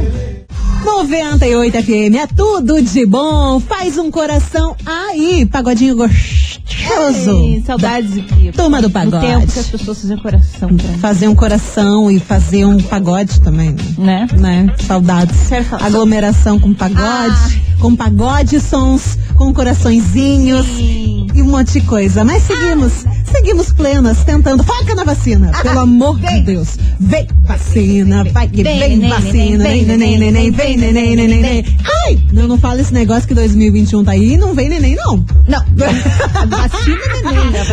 98 0.85 1.83
FM, 1.83 2.15
é 2.17 2.27
tudo 2.29 2.81
de 2.81 3.05
bom. 3.05 3.59
Faz 3.61 3.99
um 3.99 4.11
coração 4.11 4.77
aí, 4.87 5.45
pagodinho 5.47 5.97
gostoso. 5.97 6.46
Gostoso. 6.87 7.31
Ai, 7.31 7.63
saudades 7.67 8.19
aqui. 8.19 8.53
Turma 8.53 8.81
do 8.83 8.91
pagode. 8.91 9.27
tempo 9.27 9.53
que 9.53 9.59
as 9.59 9.67
pessoas 9.67 9.99
faziam 9.99 10.19
coração 10.19 10.69
pra 10.77 10.89
mim, 10.89 10.99
Fazer 10.99 11.29
um 11.29 11.35
coração 11.35 12.11
e 12.11 12.19
fazer 12.21 12.65
um 12.65 12.79
pagode 12.79 13.41
também, 13.41 13.75
né? 13.99 14.27
né? 14.35 14.63
né? 14.65 14.75
Saudades. 14.87 15.37
Aglomeração 15.81 16.59
com 16.59 16.73
pagode, 16.73 17.63
com 17.81 17.95
pagode, 17.97 18.61
sons, 18.61 19.19
com 19.35 19.53
coraçõezinhos 19.53 20.67
Sim. 20.67 21.27
e 21.35 21.43
um 21.43 21.47
monte 21.47 21.75
de 21.75 21.81
coisa. 21.83 22.25
Mas 22.25 22.43
seguimos, 22.45 22.93
seguimos 23.31 23.73
plenas, 23.73 24.25
tentando. 24.25 24.63
Foca 24.63 24.95
na 24.95 25.05
vacina, 25.05 25.51
pelo 25.63 25.81
amor 25.81 26.19
de 26.19 26.27
vem. 26.27 26.45
Deus. 26.45 26.79
Vem 26.99 27.27
vacina, 27.43 28.25
vai 28.25 28.49
que 28.49 28.63
Vem, 28.63 29.09
vacina. 29.09 29.65
Vem, 29.65 29.85
neném, 29.85 30.19
neném, 30.19 30.51
vem, 30.51 30.77
neném, 30.77 31.17
neném, 31.17 31.41
neném. 31.41 31.65
Ai! 32.05 32.19
Não, 32.33 32.49
não 32.49 32.59
fala 32.59 32.81
esse 32.81 32.93
negócio 32.93 33.29
que 33.29 33.35
2021 33.35 34.05
tá 34.05 34.13
aí 34.13 34.35
e 34.35 34.37
não 34.37 34.55
vem 34.55 34.69
neném, 34.69 34.97
não. 34.97 35.25
Não, 35.49 35.65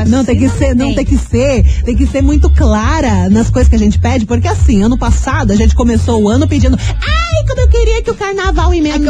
Não, 0.07 0.25
tem 0.25 0.37
que 0.37 0.49
ser, 0.49 0.75
não 0.75 0.93
tem 0.93 1.05
que 1.05 1.17
ser, 1.17 1.83
tem 1.83 1.95
que 1.95 2.05
ser 2.07 2.21
muito 2.21 2.49
clara 2.49 3.29
nas 3.29 3.49
coisas 3.49 3.69
que 3.69 3.75
a 3.75 3.79
gente 3.79 3.99
pede, 3.99 4.25
porque 4.25 4.47
assim, 4.47 4.83
ano 4.83 4.97
passado 4.97 5.51
a 5.51 5.55
gente 5.55 5.75
começou 5.75 6.23
o 6.23 6.29
ano 6.29 6.47
pedindo, 6.47 6.77
ai, 7.37 7.47
como 7.47 7.61
eu 7.61 7.67
queria 7.69 8.01
que 8.01 8.11
o 8.11 8.15
carnaval 8.15 8.73
emendasse 8.73 9.03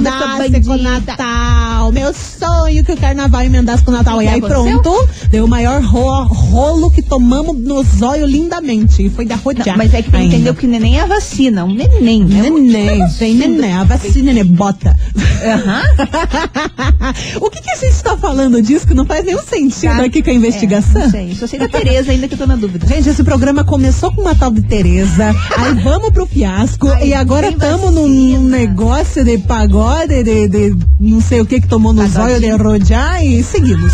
com 0.66 0.72
o 0.72 0.78
bandida." 0.78 0.78
Natal, 0.84 1.92
meu 1.92 2.14
sonho 2.14 2.84
que 2.84 2.92
o 2.92 2.98
carnaval 2.98 3.42
emendasse 3.42 3.84
com 3.84 3.92
o 3.92 3.94
Natal. 3.94 4.22
E 4.22 4.28
aí 4.28 4.42
pronto, 4.42 5.10
deu 5.30 5.46
o 5.46 5.48
maior 5.48 5.82
ro- 5.82 6.24
rolo 6.26 6.92
que 6.92 7.02
tomamos 7.02 7.58
no 7.58 7.84
zóio 7.84 8.26
lindamente, 8.26 9.06
e 9.06 9.10
foi 9.10 9.26
da 9.26 9.36
Não, 9.36 9.44
rodear. 9.44 9.78
mas 9.78 9.94
é 9.94 10.02
que 10.02 10.16
ainda. 10.16 10.36
entender 10.36 10.54
que 10.56 10.68
neném 10.68 10.98
é 10.98 11.02
a 11.02 11.06
vacina, 11.06 11.66
um 11.66 11.74
neném, 11.74 12.24
né? 12.24 12.42
Neném, 12.50 13.00
neném, 13.38 13.74
a 13.74 13.84
vacina 13.84 14.26
neném, 14.34 14.46
bota. 14.46 14.96
Aham. 15.44 15.84
o 17.42 17.50
que, 17.50 17.62
que 17.62 17.72
a 17.72 17.76
gente 17.76 18.04
tá 18.04 18.16
falando 18.18 18.62
disso 18.62 18.88
que 18.88 18.94
não 18.94 19.06
faz 19.06 19.26
nenhum 19.26 19.42
sentido 19.44 19.98
Tá. 19.98 20.06
aqui 20.06 20.22
com 20.22 20.30
a 20.30 20.34
É, 20.34 20.36
investigação? 20.36 21.02
não 21.02 21.10
sei, 21.12 21.36
só 21.36 21.48
sei 21.48 21.60
da 21.60 21.68
Tereza 21.68 22.12
ainda 22.12 22.28
que 22.28 22.34
eu 22.34 22.38
tô 22.38 22.48
na 22.48 22.56
dúvida. 22.56 22.88
Gente, 22.88 23.10
esse 23.10 23.24
programa 23.24 23.64
começou 23.64 24.12
com 24.14 24.22
uma 24.22 24.36
tal 24.36 24.52
de 24.52 24.62
Tereza, 24.62 25.36
aí 25.58 25.74
vamos 25.84 26.12
pro 26.12 26.26
fiasco, 26.26 26.88
Ai, 26.90 27.10
e 27.10 27.14
agora 27.14 27.50
estamos 27.50 27.94
num, 27.94 28.08
num 28.14 28.48
negócio 28.48 29.24
de 29.24 29.38
pagode, 29.40 30.24
de, 30.24 30.48
de 30.48 30.78
não 31.00 31.20
sei 31.20 31.42
o 31.42 31.46
que 31.46 31.60
que 31.60 31.68
tomou 31.68 31.92
no 31.94 32.08
zóio 32.08 32.40
de 32.40 32.52
rodear 32.52 33.24
e 33.24 33.44
seguimos. 33.44 33.94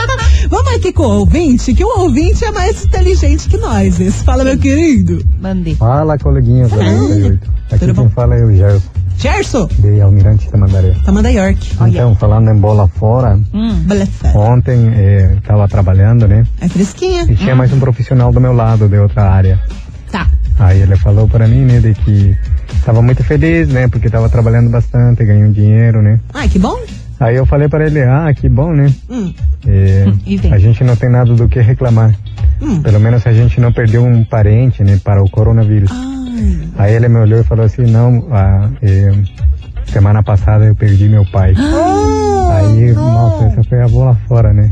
vamos 0.48 0.72
aqui 0.74 0.92
com 0.92 1.02
o 1.02 1.18
ouvinte, 1.20 1.74
que 1.74 1.84
o 1.84 2.00
ouvinte 2.00 2.44
é 2.44 2.50
mais 2.50 2.84
inteligente 2.84 3.48
que 3.48 3.56
nós. 3.58 4.00
Esse. 4.00 4.24
Fala, 4.24 4.44
meu 4.44 4.58
querido. 4.58 5.24
Mandei. 5.40 5.74
Fala, 5.74 6.18
coleguinhas 6.18 6.70
da 6.70 6.76
98. 6.82 7.50
Aqui 7.72 7.84
quem 7.86 7.94
bom? 7.94 8.08
fala 8.10 8.34
é 8.36 8.44
o 8.44 8.54
Gerson, 8.54 8.90
Gerson, 9.16 9.68
de 9.78 10.00
Almirante 10.00 10.48
Tamandaré. 10.50 10.94
Tamanda 11.04 11.30
York. 11.30 11.72
Então, 11.88 12.14
falando 12.16 12.50
em 12.50 12.56
bola 12.56 12.86
fora, 12.88 13.38
Hum. 13.54 13.86
Ontem 14.34 14.92
estava 15.36 15.68
trabalhando, 15.68 16.26
né? 16.26 16.46
É 16.60 16.68
fresquinha. 16.68 17.22
E 17.28 17.34
tinha 17.36 17.54
mais 17.54 17.72
um 17.72 17.78
profissional 17.78 18.32
do 18.32 18.40
meu 18.40 18.52
lado, 18.52 18.88
de 18.88 18.98
outra 18.98 19.30
área. 19.30 19.60
Tá. 20.10 20.28
Aí 20.58 20.80
ele 20.80 20.96
falou 20.96 21.26
para 21.28 21.46
mim, 21.48 21.64
né, 21.64 21.80
de 21.80 21.94
que 21.94 22.36
estava 22.76 23.02
muito 23.02 23.22
feliz, 23.24 23.68
né, 23.68 23.88
porque 23.88 24.06
estava 24.06 24.28
trabalhando 24.28 24.70
bastante, 24.70 25.24
ganhou 25.24 25.50
dinheiro, 25.52 26.02
né. 26.02 26.20
Ai, 26.34 26.48
que 26.48 26.58
bom. 26.58 26.78
Aí 27.20 27.36
eu 27.36 27.46
falei 27.46 27.68
para 27.68 27.86
ele, 27.86 28.00
ah, 28.02 28.32
que 28.34 28.48
bom, 28.48 28.72
né. 28.72 28.92
Hum, 29.08 29.32
vem. 30.36 30.52
a 30.52 30.58
gente 30.58 30.82
não 30.82 30.96
tem 30.96 31.08
nada 31.08 31.32
do 31.34 31.48
que 31.48 31.60
reclamar. 31.60 32.14
hum. 32.60 32.82
Pelo 32.82 32.98
menos 32.98 33.26
a 33.26 33.32
gente 33.32 33.60
não 33.60 33.72
perdeu 33.72 34.04
um 34.04 34.24
parente, 34.24 34.82
né, 34.82 34.98
para 35.02 35.22
o 35.22 35.30
coronavírus. 35.30 35.90
Ai, 35.92 36.08
Aí 36.78 36.94
ele 36.94 37.08
me 37.08 37.18
olhou 37.18 37.40
e 37.40 37.44
falou 37.44 37.64
assim, 37.64 37.82
não, 37.82 38.26
ah, 38.32 38.68
eh, 38.82 39.12
semana 39.86 40.22
passada 40.22 40.64
eu 40.64 40.74
perdi 40.74 41.08
meu 41.08 41.24
pai. 41.30 41.54
Aí, 42.54 42.92
nossa, 42.92 43.44
essa 43.44 43.64
foi 43.64 43.80
a 43.82 43.88
bola 43.88 44.14
fora, 44.28 44.52
né? 44.52 44.70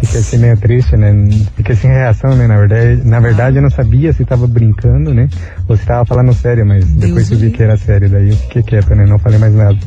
Fiquei 0.00 0.20
assim 0.20 0.38
meio 0.38 0.56
triste, 0.56 0.96
né? 0.96 1.12
Fiquei 1.56 1.74
sem 1.76 1.90
reação, 1.90 2.34
né? 2.36 2.46
Na 2.46 2.58
verdade, 2.58 3.00
na 3.04 3.20
verdade 3.20 3.56
eu 3.56 3.62
não 3.62 3.70
sabia 3.70 4.12
se 4.12 4.24
tava 4.24 4.46
brincando, 4.46 5.12
né? 5.14 5.28
Ou 5.68 5.76
se 5.76 5.84
tava 5.86 6.04
falando 6.04 6.32
sério, 6.34 6.64
mas 6.66 6.84
depois 6.84 7.30
eu 7.30 7.38
vi 7.38 7.50
que 7.50 7.62
era 7.62 7.76
sério, 7.76 8.08
daí 8.08 8.30
eu 8.30 8.36
fiquei 8.36 8.62
quieto, 8.62 8.94
né? 8.94 9.06
Não 9.06 9.18
falei 9.18 9.38
mais 9.38 9.54
nada. 9.54 9.78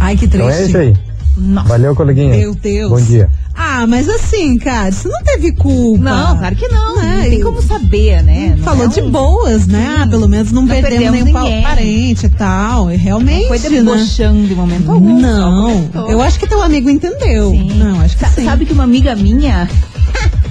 ai 0.00 0.16
que 0.16 0.24
Então 0.26 0.48
é 0.48 0.52
triste. 0.52 0.68
isso 0.68 0.78
aí. 0.78 0.94
Nossa. 1.36 1.68
Valeu, 1.68 1.94
coleguinha. 1.96 2.36
Meu 2.36 2.54
Deus. 2.54 2.90
Bom 2.90 3.00
dia. 3.00 3.28
Ah, 3.56 3.86
mas 3.86 4.08
assim, 4.08 4.58
cara, 4.58 4.90
você 4.90 5.06
não 5.08 5.22
teve 5.22 5.52
culpa. 5.52 6.02
Não, 6.02 6.38
claro 6.38 6.56
que 6.56 6.66
não. 6.68 7.00
É, 7.00 7.16
não 7.22 7.22
tem 7.30 7.40
como 7.40 7.62
saber, 7.62 8.22
né? 8.22 8.54
Não 8.56 8.64
Falou 8.64 8.84
é 8.86 8.88
de 8.88 9.00
um- 9.00 9.10
boas, 9.10 9.66
né? 9.66 9.98
Ah, 10.00 10.06
pelo 10.08 10.28
menos 10.28 10.50
não, 10.50 10.62
Não 10.62 10.68
perdemos, 10.68 10.98
perdemos 10.98 11.24
nenhum 11.24 11.38
ninguém. 11.44 11.62
parente 11.62 12.26
e 12.26 12.28
tal. 12.30 12.90
E 12.90 12.96
realmente, 12.96 13.42
Não 13.42 13.48
foi 13.48 13.58
né? 13.58 13.68
debochando 13.70 14.46
de 14.48 14.54
momento 14.54 14.90
algum. 14.90 15.20
Não, 15.20 15.90
eu 16.08 16.20
acho 16.20 16.38
que 16.38 16.46
teu 16.48 16.60
amigo 16.62 16.90
entendeu. 16.90 17.50
Sim. 17.50 17.74
Não, 17.78 18.00
acho 18.00 18.16
que 18.16 18.24
Sa- 18.24 18.30
sim. 18.32 18.44
Sabe 18.44 18.66
que 18.66 18.72
uma 18.72 18.84
amiga 18.84 19.14
minha, 19.14 19.68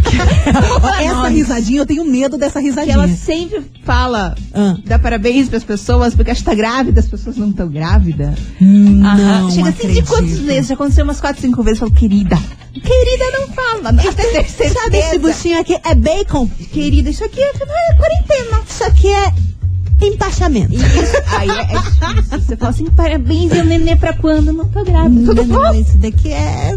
essa 1.01 1.27
risadinha, 1.29 1.81
eu 1.81 1.85
tenho 1.85 2.05
medo 2.05 2.37
dessa 2.37 2.59
que 2.59 2.65
risadinha. 2.67 2.93
ela 2.95 3.07
sempre 3.07 3.61
fala, 3.83 4.35
Ah. 4.53 4.75
dá 4.85 4.99
parabéns 4.99 5.49
pras 5.49 5.63
pessoas, 5.63 6.13
porque 6.15 6.31
acha 6.31 6.39
que 6.41 6.45
tá 6.45 6.55
grávida, 6.55 6.99
as 6.99 7.07
pessoas 7.07 7.37
não 7.37 7.49
estão 7.49 7.67
grávidas. 7.67 8.35
Não 8.59 9.07
Aham. 9.09 9.51
Chega 9.51 9.69
assim 9.69 9.77
de 9.77 9.83
acredito. 9.85 10.07
quantos 10.07 10.39
meses? 10.39 10.67
Já 10.67 10.73
aconteceu 10.75 11.03
umas 11.03 11.19
quatro, 11.19 11.41
cinco 11.41 11.63
vezes. 11.63 11.81
Eu 11.81 11.87
falo, 11.87 11.99
querida, 11.99 12.37
querida, 12.73 13.23
não 13.39 13.47
fala. 13.49 13.91
Não, 13.91 14.09
até 14.09 14.23
ter 14.23 14.45
certeza. 14.49 14.73
Sabe 14.79 14.97
esse 14.97 15.19
buchinho 15.19 15.59
aqui 15.59 15.77
é 15.83 15.95
bacon? 15.95 16.47
Querida, 16.71 17.09
isso 17.09 17.23
aqui 17.23 17.39
é, 17.41 17.49
é 17.49 17.95
quarentena. 17.95 18.61
Isso 18.69 18.83
aqui 18.83 19.07
é 19.07 19.33
empachamento. 20.07 20.73
Isso, 20.73 20.83
aí 21.27 21.49
é, 21.49 21.61
é 21.61 21.65
difícil. 21.65 22.39
Você 22.39 22.57
fala 22.57 22.71
assim, 22.71 22.85
parabéns, 22.91 23.53
e 23.53 23.59
o 23.59 23.65
nenê 23.65 23.95
pra 23.95 24.13
quando? 24.13 24.51
Não 24.53 24.65
tô 24.67 24.83
grávida. 24.83 25.33
Tudo 25.33 25.45
não, 25.45 25.61
bom? 25.61 25.73
esse 25.73 25.97
daqui 25.97 26.31
é. 26.31 26.73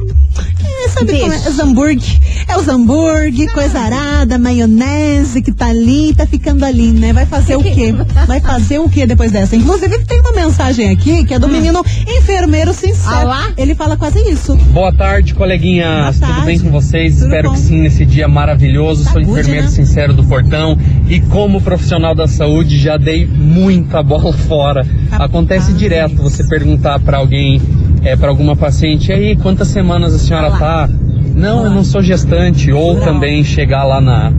é, 0.84 0.88
sabe 0.88 1.06
Beijo. 1.06 1.22
como 1.22 1.32
é? 1.32 1.48
Os 1.48 1.58
hambúrguer. 1.58 2.20
É 2.48 2.56
os 2.56 2.68
hambúrguer, 2.68 3.52
coisa 3.52 3.78
arada, 3.78 4.38
maionese 4.38 5.42
que 5.42 5.52
tá 5.52 5.66
ali, 5.66 6.14
tá 6.14 6.26
ficando 6.26 6.64
ali, 6.64 6.92
né? 6.92 7.12
Vai 7.12 7.26
fazer 7.26 7.56
o 7.56 7.62
quê? 7.62 7.94
Vai 8.26 8.40
fazer 8.40 8.78
o 8.78 8.88
quê 8.88 9.06
depois 9.06 9.32
dessa? 9.32 9.56
Inclusive, 9.56 10.04
tem 10.04 10.20
uma 10.20 10.32
mensagem 10.32 10.90
aqui 10.90 11.24
que 11.24 11.34
é 11.34 11.38
do 11.38 11.48
menino 11.48 11.84
enfermeiro 12.06 12.72
sincero. 12.72 13.16
Ah 13.16 13.24
lá? 13.24 13.52
Ele 13.56 13.74
fala 13.74 13.96
quase 13.96 14.18
isso. 14.30 14.56
Boa 14.56 14.92
tarde, 14.92 15.34
coleguinhas. 15.34 16.18
Boa 16.18 16.28
tarde. 16.28 16.34
Tudo 16.34 16.46
bem 16.46 16.58
com 16.58 16.70
vocês? 16.70 17.14
Tudo 17.14 17.24
Espero 17.24 17.48
bom. 17.48 17.54
que 17.54 17.60
sim 17.60 17.80
nesse 17.80 18.04
dia 18.04 18.28
maravilhoso. 18.28 19.04
Sou 19.04 19.12
Saúde, 19.12 19.30
enfermeiro 19.30 19.64
né? 19.64 19.70
sincero 19.70 20.12
do 20.12 20.24
Portão 20.24 20.78
e 21.08 21.20
como 21.20 21.60
profissional 21.60 22.14
da 22.14 22.26
saúde 22.26 22.78
já 22.78 22.96
dei 22.96 23.15
muita 23.24 24.02
bola 24.02 24.32
fora. 24.46 24.86
Acontece 25.12 25.72
direto 25.72 26.16
você 26.16 26.46
perguntar 26.46 27.00
pra 27.00 27.18
alguém, 27.18 27.60
é, 28.02 28.16
para 28.16 28.28
alguma 28.28 28.56
paciente, 28.56 29.10
e 29.10 29.14
aí, 29.14 29.36
quantas 29.36 29.68
semanas 29.68 30.14
a 30.14 30.18
senhora 30.18 30.50
tá? 30.50 30.88
Não, 31.34 31.64
eu 31.64 31.70
não 31.70 31.84
sou 31.84 32.02
gestante. 32.02 32.72
Ou 32.72 32.98
também 33.00 33.44
chegar 33.44 33.84
lá 33.84 34.00
na 34.00 34.32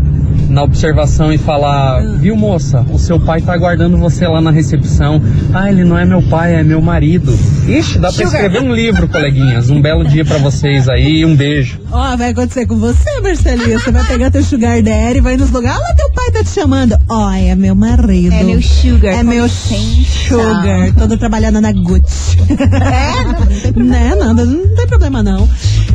na 0.57 0.63
observação 0.63 1.31
e 1.31 1.37
falar, 1.37 2.01
Hum. 2.01 2.17
viu 2.17 2.35
moça, 2.35 2.83
o 2.91 2.97
seu 2.97 3.19
pai 3.19 3.39
tá 3.41 3.53
aguardando 3.53 3.95
você 3.95 4.25
lá 4.27 4.41
na 4.41 4.49
recepção. 4.49 5.21
Ah, 5.53 5.69
ele 5.69 5.83
não 5.83 5.95
é 5.95 6.03
meu 6.03 6.19
pai, 6.23 6.55
é 6.55 6.63
meu 6.63 6.81
marido. 6.81 7.37
Ixi, 7.67 7.99
dá 7.99 8.11
pra 8.11 8.23
escrever 8.23 8.63
um 8.63 8.73
livro, 8.73 9.07
coleguinhas. 9.07 9.69
Um 9.69 9.79
belo 9.79 10.03
dia 10.03 10.25
pra 10.25 10.39
vocês 10.39 10.89
aí, 10.89 11.23
um 11.23 11.35
beijo. 11.35 11.79
Ó, 11.91 12.17
vai 12.17 12.31
acontecer 12.31 12.65
com 12.65 12.75
você, 12.77 13.21
Marcelinha. 13.21 13.77
Você 13.77 13.91
vai 13.91 14.03
pegar 14.07 14.31
teu 14.31 14.43
sugar 14.43 14.81
daddy, 14.81 15.19
vai 15.21 15.37
nos 15.37 15.51
lugares. 15.51 15.79
Olha, 15.79 15.95
teu 15.95 16.11
pai 16.11 16.31
tá 16.31 16.43
te 16.43 16.49
chamando. 16.49 16.97
Ó, 17.07 17.31
é 17.31 17.53
meu 17.53 17.75
marido. 17.75 18.33
É 18.33 18.43
meu 18.43 18.59
sugar. 18.59 19.13
É 19.13 19.21
meu 19.21 19.47
sugar. 19.47 20.91
Todo 20.97 21.17
trabalhando 21.17 21.61
na 21.61 21.71
Gucci. 21.71 22.35
É, 22.49 23.23
não, 23.23 23.39
não 23.41 23.45
tem 23.73 23.83
Né, 23.83 24.15
nada, 24.15 24.43
não 24.43 24.75
tem 24.75 24.87
problema 24.87 25.21
não. 25.21 25.47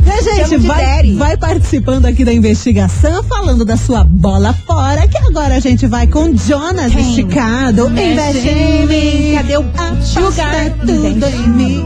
Né, 0.05 0.21
gente, 0.21 0.57
vai, 0.57 1.13
vai 1.13 1.37
participando 1.37 2.05
aqui 2.05 2.25
da 2.25 2.33
investigação, 2.33 3.23
falando 3.23 3.63
da 3.63 3.77
sua 3.77 4.03
bola 4.03 4.53
fora, 4.65 5.07
que 5.07 5.17
agora 5.17 5.55
a 5.55 5.59
gente 5.59 5.87
vai 5.87 6.07
com 6.07 6.35
Jonas 6.35 6.91
Quem? 6.91 7.09
esticado. 7.09 7.87
Investe 7.89 8.49
em 8.49 8.85
mim. 8.85 9.35
Cadê 9.35 9.57
o 9.57 9.61
Aposta 9.61 10.75
tudo 10.81 11.25
em 11.25 11.49
mim. 11.49 11.85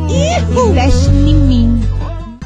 Investe 0.70 1.10
em 1.10 1.36
mim. 1.36 1.82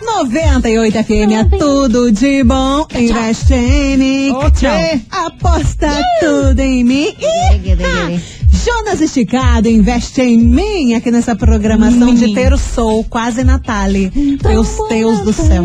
98 0.04 1.04
FM 1.04 1.32
é 1.32 1.58
tudo 1.58 2.12
de 2.12 2.44
bom. 2.44 2.86
Investe 2.94 3.54
em 3.54 3.98
mim. 3.98 4.32
Ok. 4.32 4.52
Tchau. 4.52 5.26
Aposta 5.26 5.90
tudo 6.20 6.60
em 6.60 6.84
mim. 6.84 7.16
Iha. 7.20 8.41
Jonas 8.64 9.02
Esticado, 9.02 9.68
investe 9.68 10.22
em 10.22 10.38
mim 10.38 10.94
aqui 10.94 11.10
nessa 11.10 11.36
programação 11.36 12.14
de 12.14 12.34
ter 12.34 12.54
o 12.54 12.58
Soul, 12.58 13.04
quase 13.06 13.44
Natale. 13.44 14.10
Deus, 14.42 14.70
Deus 14.88 15.20
do 15.22 15.34
céu. 15.34 15.64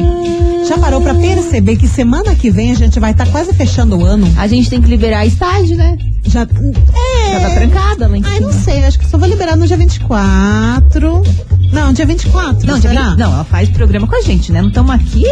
Já 0.66 0.78
parou 0.78 1.00
pra 1.00 1.14
perceber 1.14 1.76
que 1.76 1.86
semana 1.86 2.34
que 2.34 2.50
vem 2.50 2.70
a 2.72 2.74
gente 2.74 2.98
vai 2.98 3.10
estar 3.12 3.26
quase 3.26 3.52
fechando 3.52 3.96
o 3.98 4.04
ano? 4.04 4.26
A 4.38 4.46
gente 4.46 4.70
tem 4.70 4.80
que 4.80 4.88
liberar 4.88 5.26
estágio, 5.26 5.76
né? 5.76 5.98
Já. 6.24 6.42
É. 6.42 7.32
Já 7.32 7.40
tá 7.40 7.50
trancada 7.54 8.08
lá 8.08 8.16
em 8.16 8.22
Ai, 8.24 8.36
cima. 8.36 8.50
não 8.50 8.60
sei, 8.60 8.84
acho 8.84 8.98
que 8.98 9.06
só 9.06 9.18
vou 9.18 9.28
liberar 9.28 9.56
no 9.56 9.66
dia 9.66 9.76
24. 9.76 11.22
Não, 11.72 11.92
dia 11.92 12.06
24. 12.06 12.66
Não, 12.66 12.78
dia 12.78 12.90
será? 12.90 13.10
20 13.10 13.18
não, 13.18 13.32
ela 13.32 13.44
faz 13.44 13.68
programa 13.68 14.06
com 14.06 14.16
a 14.16 14.22
gente, 14.22 14.50
né? 14.50 14.62
Não 14.62 14.68
estamos 14.68 14.90
aqui. 14.92 15.24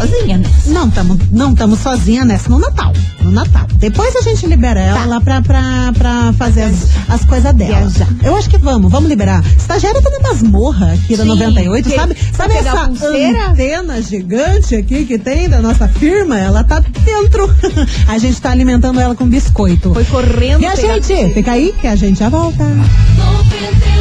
Sozinha, 0.00 0.38
né? 0.38 0.50
Não 0.66 0.88
estamos 0.88 1.18
não 1.30 1.54
tamo 1.54 1.76
sozinha 1.76 2.24
nessa 2.24 2.48
no 2.50 2.58
Natal. 2.58 2.92
No 3.22 3.30
Natal. 3.32 3.66
Depois 3.78 4.14
a 4.16 4.20
gente 4.22 4.46
libera 4.46 4.80
ela 4.80 5.00
Tá. 5.00 5.06
lá 5.06 5.20
pra, 5.20 5.42
pra, 5.42 5.92
pra 5.96 6.32
fazer 6.34 6.62
as, 6.62 6.74
as 7.08 7.24
coisas 7.24 7.52
dela. 7.54 7.76
Viajar. 7.88 8.08
Eu 8.22 8.36
acho 8.36 8.48
que 8.48 8.56
vamos, 8.58 8.90
vamos 8.90 9.08
liberar. 9.08 9.42
Estagiária 9.56 10.00
tá 10.00 10.10
na 10.10 10.20
masmorra 10.28 10.92
aqui 10.92 11.16
da 11.16 11.22
Sim, 11.24 11.28
98, 11.30 11.88
que- 11.88 11.94
sabe? 11.96 12.16
Sabe 12.36 12.54
essa 12.54 12.70
a 12.72 12.88
pulseira? 12.88 13.48
antena 13.50 14.00
gigante 14.02 14.74
aqui 14.76 15.04
que 15.04 15.18
tem 15.18 15.48
da 15.48 15.60
nossa 15.60 15.88
firma? 15.88 16.38
Ela 16.38 16.62
tá 16.64 16.78
dentro. 16.80 17.50
a 18.06 18.18
gente 18.18 18.40
tá 18.40 18.50
alimentando 18.50 19.00
ela 19.00 19.14
com 19.14 19.26
biscoito. 19.26 19.92
Foi 19.94 20.04
correndo. 20.04 20.62
E 20.62 20.66
a 20.66 20.74
gente, 20.76 21.34
fica 21.34 21.52
aí 21.52 21.74
que 21.80 21.86
a 21.86 21.96
gente 21.96 22.18
já 22.18 22.28
volta. 22.28 22.64
98 22.64 23.95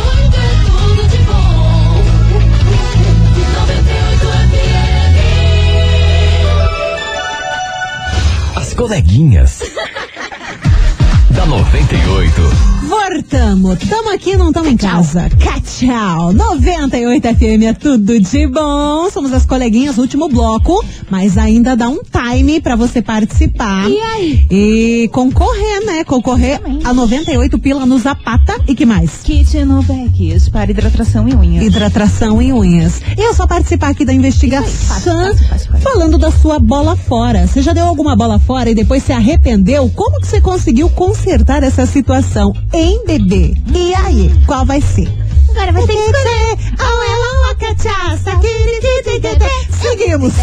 coleguinhas. 8.85 9.61
da 11.31 11.45
98. 11.47 12.74
Voltamos. 13.09 13.77
Tamo 13.87 14.13
aqui, 14.13 14.35
não 14.35 14.51
tamo 14.51 14.67
em 14.67 14.75
casa. 14.77 15.29
Tchau. 15.63 16.33
98 16.33 17.27
FM 17.35 17.63
é 17.67 17.73
tudo 17.73 18.19
de 18.19 18.47
bom. 18.47 19.09
Somos 19.11 19.31
as 19.31 19.45
coleguinhas, 19.45 19.97
último 19.99 20.27
bloco. 20.27 20.83
Mas 21.09 21.37
ainda 21.37 21.75
dá 21.75 21.87
um 21.87 21.99
time 22.01 22.59
pra 22.59 22.75
você 22.75 23.03
participar. 23.03 23.87
E 23.89 23.99
aí? 23.99 24.47
E 24.49 25.09
concorrer, 25.09 25.85
né? 25.85 26.03
Concorrer 26.03 26.55
Exatamente. 26.55 26.87
a 26.87 26.93
98 26.93 27.59
pila 27.59 27.85
no 27.85 27.99
Zapata. 27.99 28.59
E 28.67 28.73
que 28.73 28.85
mais? 28.87 29.21
Kit 29.23 29.63
no 29.65 29.83
Becks 29.83 30.49
para 30.49 30.71
hidratação 30.71 31.29
e 31.29 31.35
unhas. 31.35 31.63
Hidratação 31.63 32.41
e 32.41 32.51
unhas. 32.51 33.01
E 33.15 33.21
eu 33.21 33.33
só 33.35 33.45
participar 33.45 33.89
aqui 33.89 34.03
da 34.03 34.13
investigação 34.13 34.65
fácil, 34.65 35.11
fácil, 35.13 35.47
fácil, 35.47 35.71
fácil. 35.71 35.89
falando 35.89 36.17
da 36.17 36.31
sua 36.31 36.57
bola 36.57 36.95
fora. 36.95 37.45
Você 37.45 37.61
já 37.61 37.71
deu 37.71 37.85
alguma 37.85 38.15
bola 38.15 38.39
fora 38.39 38.69
e 38.69 38.75
depois 38.75 39.03
se 39.03 39.11
arrependeu? 39.11 39.91
Como 39.95 40.19
que 40.19 40.27
você 40.27 40.41
conseguiu 40.41 40.89
consertar 40.89 41.61
essa 41.61 41.85
situação 41.85 42.51
em 42.95 43.05
bebê? 43.05 43.53
E 43.73 43.93
aí, 43.93 44.31
qual 44.45 44.65
vai 44.65 44.81
ser? 44.81 45.07
Agora 45.49 45.71
vai 45.71 45.85
que 45.85 45.93
escolher. 45.93 46.57
Ou 46.79 47.03
ela 47.03 47.39
ou 47.39 47.51
a 47.51 47.54
cachaça. 47.73 48.31
Seguimos. 49.81 50.33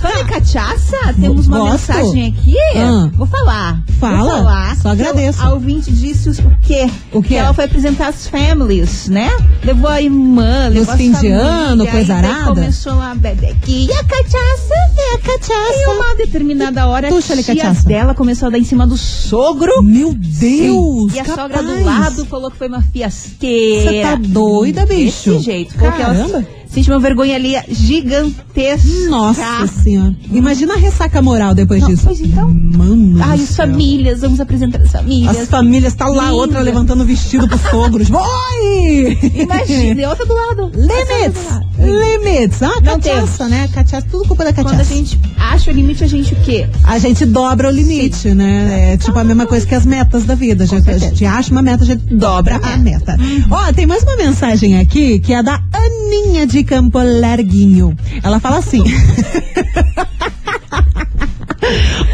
Falando 0.00 0.20
em 0.20 0.26
cachaça, 0.26 0.96
temos 1.20 1.46
uma 1.46 1.58
Gosto. 1.58 1.72
mensagem 1.92 2.28
aqui. 2.38 2.56
Ah. 2.76 3.10
Vou 3.14 3.26
falar. 3.26 3.82
Fala. 3.98 4.18
Vou 4.18 4.28
falar. 4.30 4.76
Só 4.76 4.88
agradeço. 4.90 5.42
A 5.42 5.52
ouvinte 5.52 5.90
disse 5.92 6.30
o 6.30 6.34
quê? 6.62 6.88
O 7.12 7.22
quê? 7.22 7.28
Que 7.28 7.34
ela 7.36 7.54
foi 7.54 7.64
apresentar 7.64 8.08
as 8.08 8.26
families, 8.26 9.08
né? 9.08 9.30
Levou 9.64 9.88
a 9.88 10.00
irmã, 10.02 10.66
Nos 10.68 10.74
levou 10.78 10.94
a 10.94 10.96
fim 10.96 11.12
de 11.12 11.28
ano, 11.28 11.86
coisa 11.86 12.14
daí 12.14 12.24
arada? 12.30 12.44
começou 12.54 13.00
a 13.00 13.14
beber 13.14 13.50
aqui. 13.52 13.86
E 13.88 13.92
a 13.92 14.04
cachaça? 14.04 14.74
É 14.98 15.14
a 15.14 15.18
cachaça. 15.18 15.78
Em 15.78 15.86
uma 15.96 16.14
determinada 16.16 16.86
hora, 16.86 17.08
Puxa, 17.08 17.34
a 17.34 17.42
tia 17.42 17.72
dela 17.86 18.14
começou 18.14 18.48
a 18.48 18.50
dar 18.50 18.58
em 18.58 18.64
cima 18.64 18.86
do 18.86 18.96
sogro. 18.96 19.82
Meu 19.82 20.12
Deus, 20.14 21.14
E 21.14 21.20
a 21.20 21.24
sogra 21.24 21.48
capaz. 21.48 21.66
do 21.66 21.84
lado 21.84 22.26
falou 22.26 22.50
que 22.50 22.58
foi 22.58 22.68
uma 22.68 22.82
fiasqueira. 22.82 23.90
Você 23.90 24.02
tá 24.02 24.14
doida, 24.16 24.86
bicho? 24.86 25.30
Desse 25.32 25.44
jeito. 25.44 25.74
Caramba. 25.76 26.02
ela 26.38 26.46
sente 26.72 26.90
uma 26.90 26.98
vergonha 26.98 27.36
ali 27.36 27.54
gigantesca. 27.68 28.88
Nossa 29.10 29.66
senhora. 29.66 30.14
Imagina 30.32 30.74
a 30.74 30.76
ressaca 30.76 31.20
moral 31.20 31.54
depois 31.54 31.80
Não, 31.82 31.88
disso. 31.88 32.02
pois 32.06 32.20
então. 32.20 32.48
Mano. 32.50 33.22
Ai, 33.22 33.40
as 33.40 33.54
famílias, 33.56 34.20
vamos 34.20 34.40
apresentar 34.40 34.80
as 34.80 34.90
famílias. 34.90 35.36
As 35.36 35.48
famílias, 35.48 35.94
tá 35.94 36.06
lá 36.08 36.24
Linda. 36.24 36.34
outra 36.34 36.60
levantando 36.60 37.02
o 37.02 37.06
vestido 37.06 37.46
pros 37.46 37.60
sogros. 37.62 38.08
Oi! 38.12 39.18
Imagina, 39.34 40.00
e 40.00 40.04
outra 40.06 40.24
do 40.26 40.34
lado. 40.34 40.70
Limites! 40.74 41.42
Limites! 41.84 42.62
Ah, 42.62 42.80
Não 42.82 42.98
cachaça, 43.00 43.48
né? 43.48 43.68
Cachaça, 43.72 44.06
tudo 44.10 44.26
culpa 44.26 44.44
da 44.44 44.52
Quando 44.52 44.68
a 44.68 44.70
cachaça. 44.72 44.94
gente 44.94 45.18
acha 45.38 45.70
o 45.70 45.74
limite, 45.74 46.04
a 46.04 46.06
gente 46.06 46.32
o 46.32 46.36
quê? 46.42 46.66
A 46.84 46.98
gente 46.98 47.24
dobra 47.26 47.68
o 47.68 47.70
limite, 47.70 48.28
né? 48.34 48.92
É 48.92 48.96
tipo 48.96 49.18
a 49.18 49.24
mesma 49.24 49.46
coisa 49.46 49.66
que 49.66 49.74
as 49.74 49.84
metas 49.84 50.24
da 50.24 50.34
vida. 50.34 50.64
A 50.64 50.66
gente, 50.66 50.88
a 50.90 50.98
gente 50.98 51.24
acha 51.24 51.50
uma 51.50 51.62
meta, 51.62 51.82
a 51.82 51.86
gente 51.86 52.02
dobra 52.14 52.56
a 52.62 52.76
meta. 52.76 53.16
Ó, 53.50 53.72
tem 53.72 53.86
mais 53.86 54.02
uma 54.02 54.16
mensagem 54.16 54.78
aqui 54.78 55.18
que 55.18 55.32
é 55.34 55.42
da 55.42 55.60
Aninha 55.72 56.46
de 56.46 56.62
Campo 56.64 56.98
Larguinho. 56.98 57.96
Ela 58.22 58.38
fala 58.40 58.58
assim. 58.58 58.82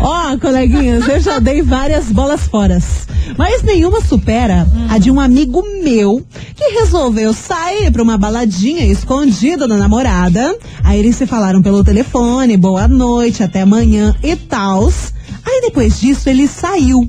Ó, 0.00 0.38
coleguinhas, 0.38 1.08
eu 1.08 1.20
já 1.20 1.38
dei 1.38 1.62
várias 1.62 2.06
bolas 2.06 2.42
foras. 2.46 3.06
Mas 3.36 3.62
nenhuma 3.62 4.00
supera 4.00 4.66
a 4.88 4.98
de 4.98 5.10
um 5.10 5.18
amigo 5.20 5.62
meu 5.82 6.24
que 6.58 6.80
resolveu 6.80 7.32
sair 7.32 7.88
pra 7.92 8.02
uma 8.02 8.18
baladinha 8.18 8.84
escondida 8.84 9.68
da 9.68 9.76
namorada. 9.76 10.58
Aí 10.82 10.98
eles 10.98 11.14
se 11.14 11.24
falaram 11.24 11.62
pelo 11.62 11.84
telefone, 11.84 12.56
boa 12.56 12.88
noite, 12.88 13.44
até 13.44 13.60
amanhã 13.60 14.12
e 14.24 14.34
tals. 14.34 15.14
Aí 15.46 15.60
depois 15.60 16.00
disso 16.00 16.28
ele 16.28 16.48
saiu. 16.48 17.08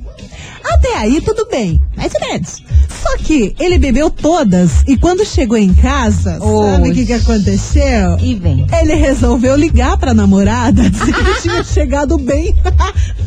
Até 0.63 0.97
aí 0.97 1.19
tudo 1.19 1.47
bem, 1.49 1.81
mais 1.97 2.13
ou 2.13 2.27
menos. 2.27 2.63
Só 3.01 3.17
que 3.17 3.55
ele 3.59 3.79
bebeu 3.79 4.11
todas 4.11 4.83
e 4.85 4.95
quando 4.95 5.25
chegou 5.25 5.57
em 5.57 5.73
casa, 5.73 6.37
sabe 6.37 6.89
o 6.89 6.93
que, 6.93 7.05
que 7.07 7.13
aconteceu? 7.13 8.19
E 8.21 8.35
vem. 8.35 8.67
Ele 8.79 8.93
resolveu 8.93 9.55
ligar 9.55 9.97
pra 9.97 10.13
namorada, 10.13 10.83
dizer 10.89 11.11
que 11.11 11.41
tinha 11.41 11.63
chegado 11.63 12.19
bem. 12.19 12.55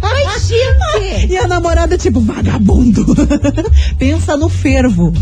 Mas, 0.00 0.48
gente! 0.48 1.32
E 1.32 1.36
a 1.36 1.46
namorada, 1.48 1.96
tipo, 1.98 2.20
vagabundo. 2.20 3.04
Pensa 3.98 4.36
no 4.36 4.48
fervo. 4.48 5.12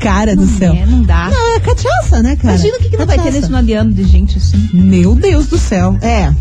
Cara 0.00 0.34
do 0.36 0.46
céu. 0.46 0.74
É, 0.74 0.84
não 0.84 1.02
dá. 1.02 1.30
Não, 1.30 1.56
é 1.56 1.60
cachaça, 1.60 2.20
né, 2.20 2.36
cara? 2.36 2.54
Imagina 2.54 2.76
o 2.76 2.80
que, 2.80 2.90
que 2.90 2.96
não 2.96 3.06
vai 3.06 3.16
ter 3.16 3.32
nesse 3.32 3.46
final 3.46 3.62
de 3.62 3.72
ano 3.72 3.92
de 3.92 4.04
gente 4.04 4.36
assim. 4.38 4.68
Meu 4.74 5.14
Deus 5.14 5.46
do 5.46 5.56
céu. 5.56 5.96
É. 6.02 6.32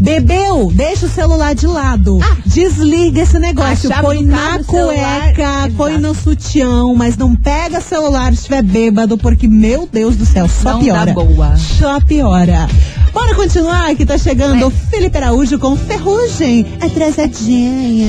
Bebeu, 0.00 0.70
deixa 0.72 1.06
o 1.06 1.08
celular 1.08 1.54
de 1.54 1.66
lado. 1.66 2.18
Desliga 2.46 3.20
esse 3.20 3.38
negócio. 3.38 3.90
Ah. 3.92 4.00
Põe 4.00 4.24
na 4.24 4.60
cueca, 4.64 5.70
põe 5.76 5.98
no 5.98 6.14
sutião, 6.14 6.94
mas 6.94 7.16
não 7.16 7.34
pega 7.36 7.80
celular 7.80 8.32
se 8.32 8.38
estiver 8.38 8.62
bêbado, 8.62 9.18
porque, 9.18 9.46
meu 9.46 9.88
Deus 9.92 10.16
do 10.16 10.24
céu, 10.24 10.48
só 10.48 10.74
Não 10.74 10.80
piora. 10.80 11.06
dá 11.06 11.12
boa. 11.12 11.56
Só 11.56 12.00
piora. 12.00 12.68
Bora 13.12 13.34
continuar 13.34 13.94
que 13.96 14.06
tá 14.06 14.16
chegando 14.16 14.66
o 14.66 14.70
Felipe 14.70 15.16
Araújo 15.16 15.58
com 15.58 15.76
ferrugem 15.76 16.66
atrasadinha. 16.80 18.08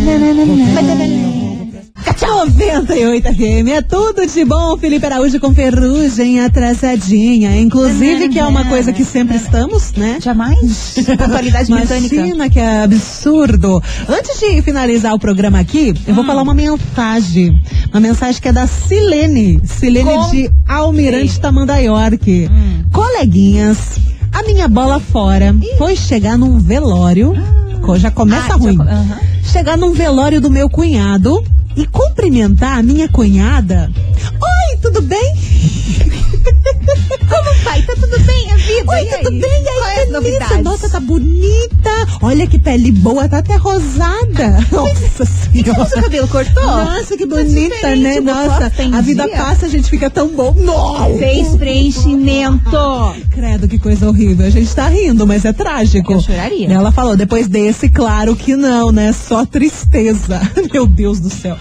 98 2.22 3.34
FM, 3.34 3.68
é 3.74 3.82
tudo 3.82 4.26
de 4.26 4.46
bom, 4.46 4.78
Felipe 4.78 5.06
Araújo 5.06 5.40
com 5.40 5.54
ferrugem 5.54 6.40
atrasadinha. 6.40 7.60
Inclusive, 7.60 8.30
que 8.30 8.40
é 8.40 8.46
uma 8.46 8.66
coisa 8.66 8.94
que 8.94 9.04
sempre 9.04 9.38
estamos, 9.38 9.92
né? 9.94 10.18
Jamais. 10.22 10.96
Pontualidade 11.18 11.72
mecânica. 11.72 12.16
Imagina 12.16 12.50
que 12.50 12.60
é 12.60 12.84
absurdo. 12.84 13.82
Antes 14.08 14.40
de 14.40 14.62
finalizar 14.62 15.14
o 15.14 15.20
programa 15.20 15.60
aqui, 15.60 15.94
eu 16.08 16.12
Hum. 16.14 16.16
vou 16.16 16.24
falar 16.26 16.42
uma 16.42 16.54
mensagem. 16.54 17.60
Uma 17.92 18.00
mensagem 18.00 18.42
que 18.42 18.48
é 18.48 18.54
da 18.54 18.66
Silene. 18.68 19.60
Silene 19.66 20.10
Com- 20.10 20.30
de 20.32 20.50
Almirante 20.68 21.40
Tamandayork. 21.40 22.50
Hum. 22.52 22.84
Coleguinhas, 22.92 23.78
a 24.32 24.44
minha 24.44 24.68
bola 24.68 25.00
fora 25.00 25.56
foi 25.78 25.96
chegar 25.96 26.38
num 26.38 26.58
velório. 26.60 27.34
Co- 27.84 27.98
Já 27.98 28.12
começa 28.12 28.54
Ah, 28.54 28.58
ruim. 28.58 28.78
já 28.78 28.84
co- 28.84 28.90
aham. 28.90 29.20
Chegar 29.44 29.78
num 29.78 29.92
velório 29.92 30.40
do 30.40 30.50
meu 30.50 30.70
cunhado 30.70 31.44
e 31.76 31.86
cumprimentar 31.88 32.78
a 32.80 32.84
minha 32.84 33.10
cunhada. 33.10 33.92
Oi, 34.42 34.61
tudo 34.82 35.02
bem? 35.02 35.36
Como 37.30 37.64
vai? 37.64 37.82
Tá 37.84 37.94
tudo 37.96 38.20
bem 38.22 38.52
a 38.52 38.56
vida? 38.58 38.92
Oi, 38.92 39.02
E 39.02 39.18
tudo 39.24 39.28
aí? 39.36 39.42
bem? 39.42 39.64
E 39.64 39.68
aí, 39.68 39.74
Qual 39.76 39.86
é 39.90 39.96
delícia? 39.96 40.12
novidades? 40.14 40.64
Nossa, 40.64 40.90
tá 40.90 41.00
bonita. 41.00 41.90
Olha 42.22 42.48
que 42.48 42.58
pele 42.60 42.92
boa, 42.92 43.28
tá 43.30 43.40
até 43.40 43.56
rosada. 43.56 44.58
Nossa 44.72 45.26
senhora. 45.26 45.84
O 45.84 46.02
cabelo 46.02 46.28
cortou? 46.28 46.64
Nossa, 46.64 47.16
que 47.18 47.26
Tá 47.28 47.36
bonita, 47.36 47.96
né? 47.96 48.20
o 48.20 48.24
botox 48.24 48.48
Nossa, 48.48 48.72
a 48.98 49.02
vida 49.02 49.26
dia. 49.26 49.38
passa, 49.38 49.66
a 49.66 49.70
gente 49.70 49.90
fica 49.90 50.10
tão 50.10 50.30
bom. 50.30 50.54
Nossa. 50.58 51.18
Fez 51.18 51.56
preenchimento. 51.56 53.16
Credo, 53.32 53.68
que 53.68 53.78
coisa 53.80 54.08
horrível. 54.08 54.46
A 54.46 54.50
gente 54.50 54.74
tá 54.74 54.88
rindo, 54.88 55.26
mas 55.28 55.46
é 55.46 55.54
trágico. 55.54 56.14
Eu 56.14 56.22
choraria. 56.22 56.68
Ela 56.72 56.92
falou, 56.92 57.16
depois 57.16 57.48
desse, 57.48 57.90
claro 57.90 58.36
que 58.36 58.56
não, 58.56 58.92
né? 58.92 59.14
Só 59.14 59.46
tristeza. 59.46 60.42
Meu 60.74 60.86
Deus 60.88 61.20
do 61.20 61.30
céu. 61.30 61.58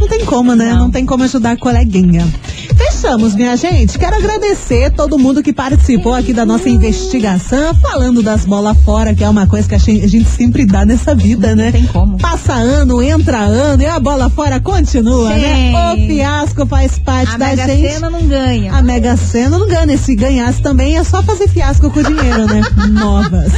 Não 0.00 0.08
tem 0.08 0.24
como, 0.24 0.54
né? 0.54 0.70
Não, 0.72 0.78
Não. 0.78 0.90
tem 0.90 1.04
como 1.04 1.24
ajudar 1.24 1.52
a 1.52 1.56
coleguinha. 1.56 2.26
Fechamos, 2.76 3.34
minha 3.34 3.56
gente. 3.56 3.98
Quero 3.98 4.16
agradecer 4.16 4.90
todo 4.92 5.18
mundo 5.18 5.42
que 5.42 5.52
participou 5.52 6.14
aqui 6.14 6.32
da 6.32 6.46
nossa 6.46 6.68
investigação, 6.70 7.74
falando 7.74 8.22
das 8.22 8.44
bolas 8.46 8.76
fora, 8.82 9.14
que 9.14 9.22
é 9.22 9.28
uma 9.28 9.46
coisa 9.46 9.68
que 9.68 9.74
a 9.74 9.78
gente, 9.78 10.16
a 10.16 10.24
sempre 10.24 10.64
dá 10.64 10.84
nessa 10.86 11.14
vida, 11.14 11.54
né? 11.54 11.66
Não 11.66 11.72
tem 11.72 11.86
como. 11.86 12.18
Passa 12.18 12.54
ano, 12.54 13.02
entra 13.02 13.38
ano 13.38 13.82
e 13.82 13.86
a 13.86 14.00
bola 14.00 14.30
fora 14.30 14.58
continua, 14.60 15.34
Sim. 15.34 15.40
né? 15.40 15.92
O 15.92 16.06
fiasco 16.06 16.66
faz 16.66 16.98
parte 16.98 17.34
A 17.34 17.38
da 17.38 17.46
Mega 17.48 17.66
gente. 17.66 17.92
Sena 17.92 18.10
não 18.10 18.26
ganha. 18.26 18.72
A 18.74 18.82
Mega 18.82 19.16
Sena 19.16 19.58
não 19.58 19.68
ganha. 19.68 19.92
E 19.92 19.98
se 19.98 20.14
ganhasse 20.14 20.62
também 20.62 20.96
é 20.96 21.04
só 21.04 21.22
fazer 21.22 21.48
fiasco 21.48 21.90
com 21.90 22.02
dinheiro, 22.02 22.46
né? 22.46 22.62
Novas. 22.90 23.52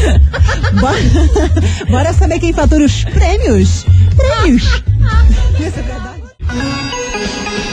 Bora, 0.81 0.99
bora 1.91 2.13
saber 2.13 2.41
quem 2.41 2.53
fatura 2.53 2.85
os 2.85 3.05
prêmios? 3.05 3.87
Prêmios. 4.17 4.83
Música 6.55 7.72